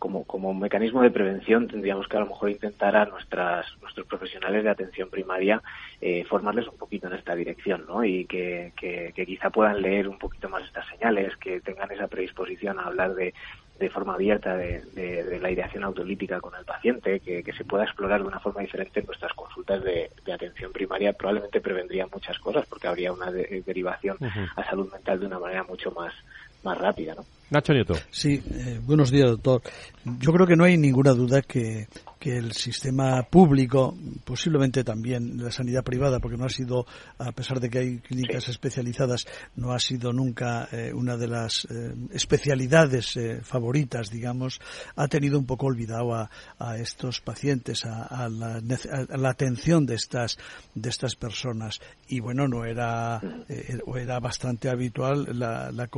[0.00, 4.64] como, como mecanismo de prevención tendríamos que a lo mejor intentar a nuestras, nuestros profesionales
[4.64, 5.62] de atención primaria
[6.00, 8.02] eh, formarles un poquito en esta dirección, ¿no?
[8.02, 12.80] Y que, que, quizá puedan leer un poquito más estas señales, que tengan esa predisposición
[12.80, 13.34] a hablar de,
[13.78, 17.84] de forma abierta de, de, la ideación autolítica con el paciente, que, que, se pueda
[17.84, 22.38] explorar de una forma diferente en nuestras consultas de, de atención primaria, probablemente prevendría muchas
[22.38, 24.16] cosas porque habría una derivación
[24.56, 26.14] a salud mental de una manera mucho más,
[26.62, 27.24] más rápida, ¿no?
[27.50, 27.94] Nacho Nieto.
[28.12, 29.62] Sí, eh, buenos días, doctor.
[30.04, 31.88] Yo creo que no hay ninguna duda que,
[32.20, 33.92] que el sistema público,
[34.24, 36.86] posiblemente también la sanidad privada, porque no ha sido,
[37.18, 41.64] a pesar de que hay clínicas especializadas, no ha sido nunca eh, una de las
[41.64, 44.60] eh, especialidades favoritas, digamos,
[44.94, 49.96] ha tenido un poco olvidado a, a estos pacientes, a, la, a, la, atención de
[49.96, 50.38] estas,
[50.76, 51.80] de estas personas.
[52.06, 55.88] Y bueno, no era, era bastante habitual la, la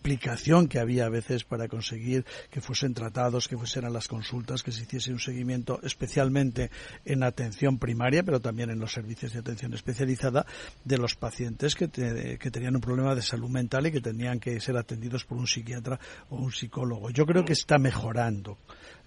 [0.00, 4.62] complicación que había a veces para conseguir que fuesen tratados, que fuesen a las consultas,
[4.62, 6.70] que se hiciese un seguimiento especialmente
[7.04, 10.46] en atención primaria, pero también en los servicios de atención especializada
[10.84, 14.58] de los pacientes que, que tenían un problema de salud mental y que tenían que
[14.58, 17.10] ser atendidos por un psiquiatra o un psicólogo.
[17.10, 18.56] Yo creo que está mejorando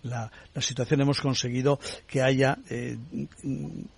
[0.03, 2.97] la, situación hemos conseguido que haya eh,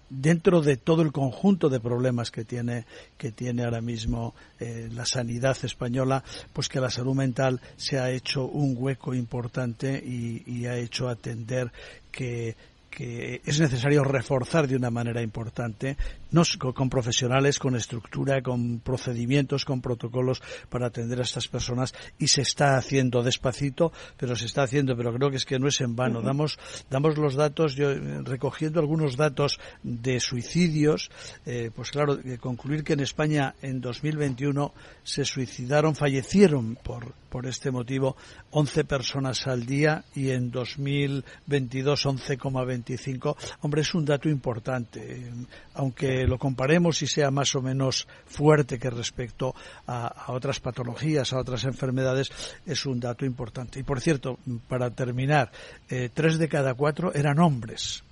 [0.10, 2.86] dentro de todo el conjunto de problemas que tiene
[3.18, 8.12] que tiene ahora mismo eh, la sanidad española, pues que la salud mental se ha
[8.12, 11.72] hecho un hueco importante y ha hecho atender
[12.12, 12.56] que
[12.96, 15.98] que es necesario reforzar de una manera importante,
[16.36, 22.28] no, con profesionales, con estructura, con procedimientos, con protocolos para atender a estas personas y
[22.28, 25.80] se está haciendo despacito, pero se está haciendo, pero creo que es que no es
[25.80, 26.22] en vano.
[26.22, 26.60] Damos,
[26.90, 31.10] damos los datos, yo recogiendo algunos datos de suicidios,
[31.46, 34.74] eh, pues claro, concluir que en España en 2021
[35.04, 38.18] se suicidaron, fallecieron por, por este motivo
[38.52, 43.36] 11 personas al día y en 2022 11,25.
[43.62, 45.32] Hombre, es un dato importante,
[45.74, 49.54] aunque lo comparemos y sea más o menos fuerte que respecto
[49.88, 52.32] a, otras patologías, a otras enfermedades,
[52.66, 53.80] es un dato importante.
[53.80, 55.52] Y por cierto, para terminar,
[55.90, 58.04] eh, tres de cada cuatro eran hombres.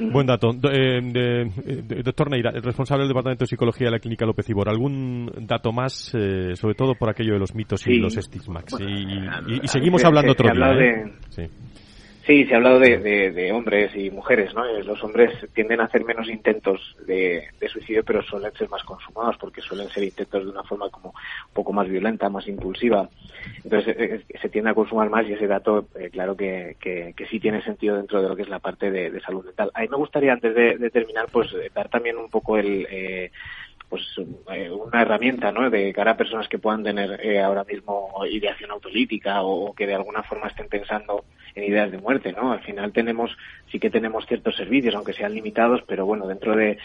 [0.00, 0.50] Buen dato.
[0.70, 5.30] Eh, doctor Neira, el responsable del Departamento de Psicología de la Clínica López Ibor, ¿algún
[5.46, 8.64] dato más, eh, sobre todo por aquello de los mitos y los estigmas?
[8.80, 10.72] y, seguimos hablando otro día.
[10.72, 11.12] ¿eh?
[11.30, 11.42] Sí.
[12.24, 14.64] Sí, se ha hablado de, de, hombres y mujeres, ¿no?
[14.64, 19.36] Eh, los hombres tienden a hacer menos intentos de, suicidio, pero suelen ser más consumados
[19.38, 23.08] porque suelen ser intentos de una forma como un poco más violenta, más impulsiva.
[23.64, 27.40] Entonces eh, eh, se tiende a consumar más y ese dato, claro que, que, sí
[27.40, 29.72] tiene sentido dentro de lo que es la parte de, salud mental.
[29.74, 33.30] A mí me gustaría, antes de, terminar, pues dar también un poco el
[33.88, 34.02] pues
[34.52, 35.68] eh, una herramienta ¿no?
[35.68, 40.22] de cara a personas que puedan tener ahora mismo ideación autolítica o, que de alguna
[40.22, 41.24] forma estén pensando
[41.54, 43.36] en ideas de muerte no al final tenemos
[43.70, 46.78] sí que tenemos ciertos servicios aunque sean limitados pero bueno dentro de,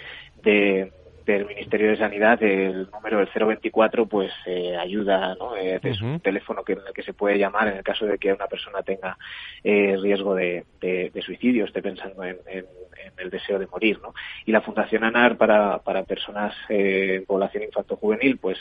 [0.44, 0.92] de
[1.28, 5.56] del Ministerio de Sanidad, el número del 024, pues eh, ayuda, ¿no?
[5.58, 8.18] Eh, es un teléfono que, en el que se puede llamar en el caso de
[8.18, 9.18] que una persona tenga
[9.64, 10.64] eh, riesgo de,
[11.22, 12.38] suicidio, esté pensando en,
[13.18, 14.14] el deseo de morir, ¿no?
[14.46, 18.60] Y la Fundación ANAR para, para personas en población infanto-juvenil, pues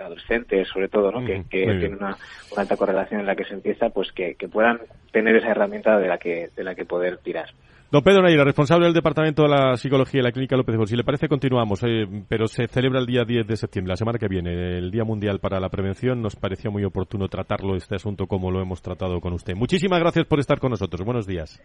[0.00, 1.24] adolescentes sobre todo, ¿no?
[1.24, 2.16] que, tienen una,
[2.56, 4.80] alta correlación en la que se empieza, pues que, que puedan
[5.10, 7.50] tener esa herramienta de la que, de la que poder tirar.
[7.94, 10.96] Don Pedro Neira, responsable del Departamento de la Psicología de la Clínica López de Si
[10.96, 14.26] le parece, continuamos, eh, pero se celebra el día 10 de septiembre, la semana que
[14.26, 16.20] viene, el Día Mundial para la Prevención.
[16.20, 19.54] Nos parecía muy oportuno tratarlo, este asunto, como lo hemos tratado con usted.
[19.54, 21.04] Muchísimas gracias por estar con nosotros.
[21.04, 21.62] Buenos días.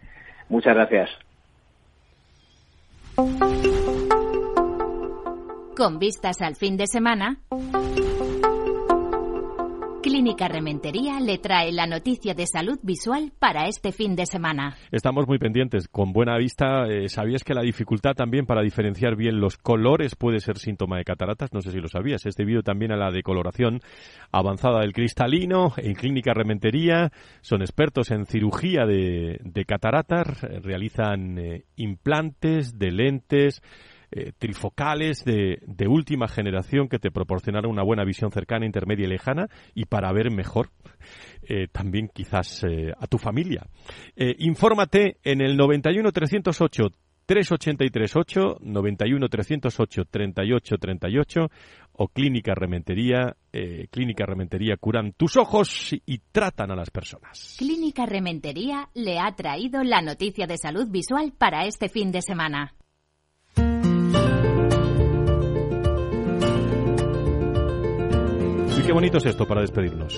[0.48, 1.10] Muchas gracias.
[5.76, 7.38] Con vistas al fin de semana.
[10.02, 14.76] Clínica Rementería le trae la noticia de salud visual para este fin de semana.
[14.90, 15.88] Estamos muy pendientes.
[15.88, 20.40] Con buena vista, eh, ¿sabías que la dificultad también para diferenciar bien los colores puede
[20.40, 21.52] ser síntoma de cataratas?
[21.52, 22.24] No sé si lo sabías.
[22.24, 23.80] Es debido también a la decoloración
[24.32, 25.74] avanzada del cristalino.
[25.76, 33.62] En Clínica Rementería son expertos en cirugía de, cataratas, realizan eh, implantes de lentes
[34.12, 39.48] eh, trifocales de, última generación que te proporcionarán una buena visión cercana, intermedia y lejana
[39.72, 40.70] y para ver mejor
[41.42, 43.66] eh, también quizás eh, a tu familia.
[44.16, 46.88] infórmate en el 91 308
[47.24, 51.40] 3838 91 308 38 38
[51.92, 53.36] o Clínica Rementería.
[53.90, 57.54] Clínica Rementería curan tus ojos y tratan a las personas.
[57.58, 62.74] Clínica Rementería le ha traído la noticia de salud visual para este fin de semana.
[68.90, 70.12] Qué bonito es esto para despedirnos.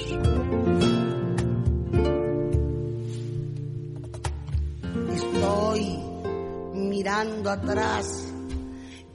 [5.13, 5.99] Estoy
[6.73, 8.33] mirando atrás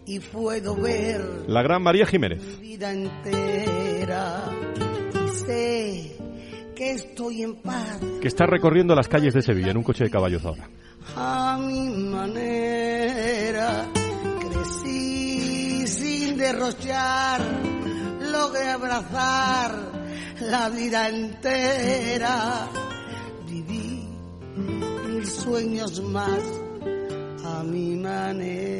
[0.05, 2.39] y puedo ver la gran María Jiménez.
[2.59, 4.43] Mi vida entera
[5.25, 6.17] y sé
[6.75, 7.99] que estoy en paz.
[8.21, 10.69] Que está recorriendo las calles de Sevilla en un coche de caballos ahora.
[11.15, 13.87] A mi manera
[14.39, 17.76] crecí sin derrochar
[18.31, 19.71] logré abrazar
[20.41, 22.67] la vida entera.
[23.47, 24.07] Viví
[24.55, 26.41] mil sueños más
[27.45, 28.77] a mi manera.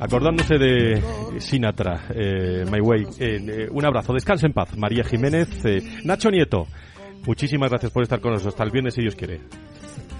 [0.00, 1.02] Acordándose de
[1.38, 3.02] Sinatra, eh, My Way.
[3.02, 4.76] Eh, eh, un abrazo, descanse en paz.
[4.76, 5.48] María Jiménez,
[6.04, 6.66] Nacho Nieto.
[7.24, 8.54] Muchísimas gracias por estar con nosotros.
[8.54, 9.40] Hasta el viernes, si Dios quiere.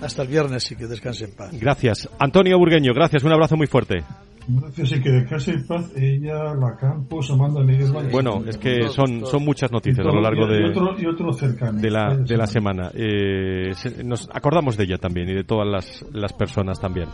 [0.01, 1.51] Hasta el viernes y que descanse en paz.
[1.53, 2.09] Gracias.
[2.19, 3.25] Antonio Burgueño, gracias.
[3.25, 4.05] Un abrazo muy fuerte.
[4.49, 9.45] Gracias y que en paz ella, la Campos, Amanda Miguel Bueno, es que son, son
[9.45, 12.47] muchas noticias a lo largo de, y otro, y otro cercano, de, la, de la
[12.47, 12.91] semana.
[12.95, 17.09] Eh, se, nos acordamos de ella también y de todas las, las personas también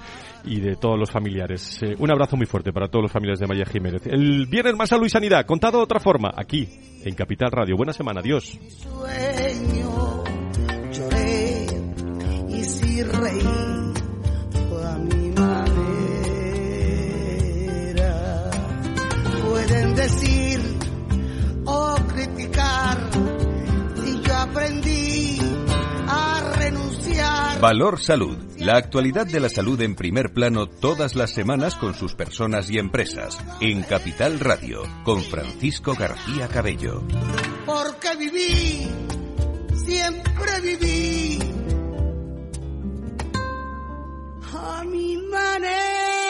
[0.45, 1.83] y de todos los familiares.
[1.83, 4.07] Eh, un abrazo muy fuerte para todos los familiares de María Jiménez.
[4.07, 6.69] El viernes más salud y sanidad, contado de otra forma, aquí
[7.05, 7.77] en Capital Radio.
[7.77, 8.59] Buena semana, adiós.
[8.69, 10.25] Sueño,
[10.93, 11.67] lloré
[12.49, 13.78] y si reí.
[19.99, 20.61] Decir
[21.65, 23.11] o criticar
[23.97, 25.39] si yo aprendí
[26.07, 27.61] a renunciar.
[27.61, 28.39] Valor Salud.
[28.59, 32.79] La actualidad de la salud en primer plano todas las semanas con sus personas y
[32.79, 33.39] empresas.
[33.61, 37.03] En Capital Radio, con Francisco García Cabello.
[37.67, 38.89] Porque viví,
[39.85, 41.39] siempre viví
[44.55, 46.28] a mi manera.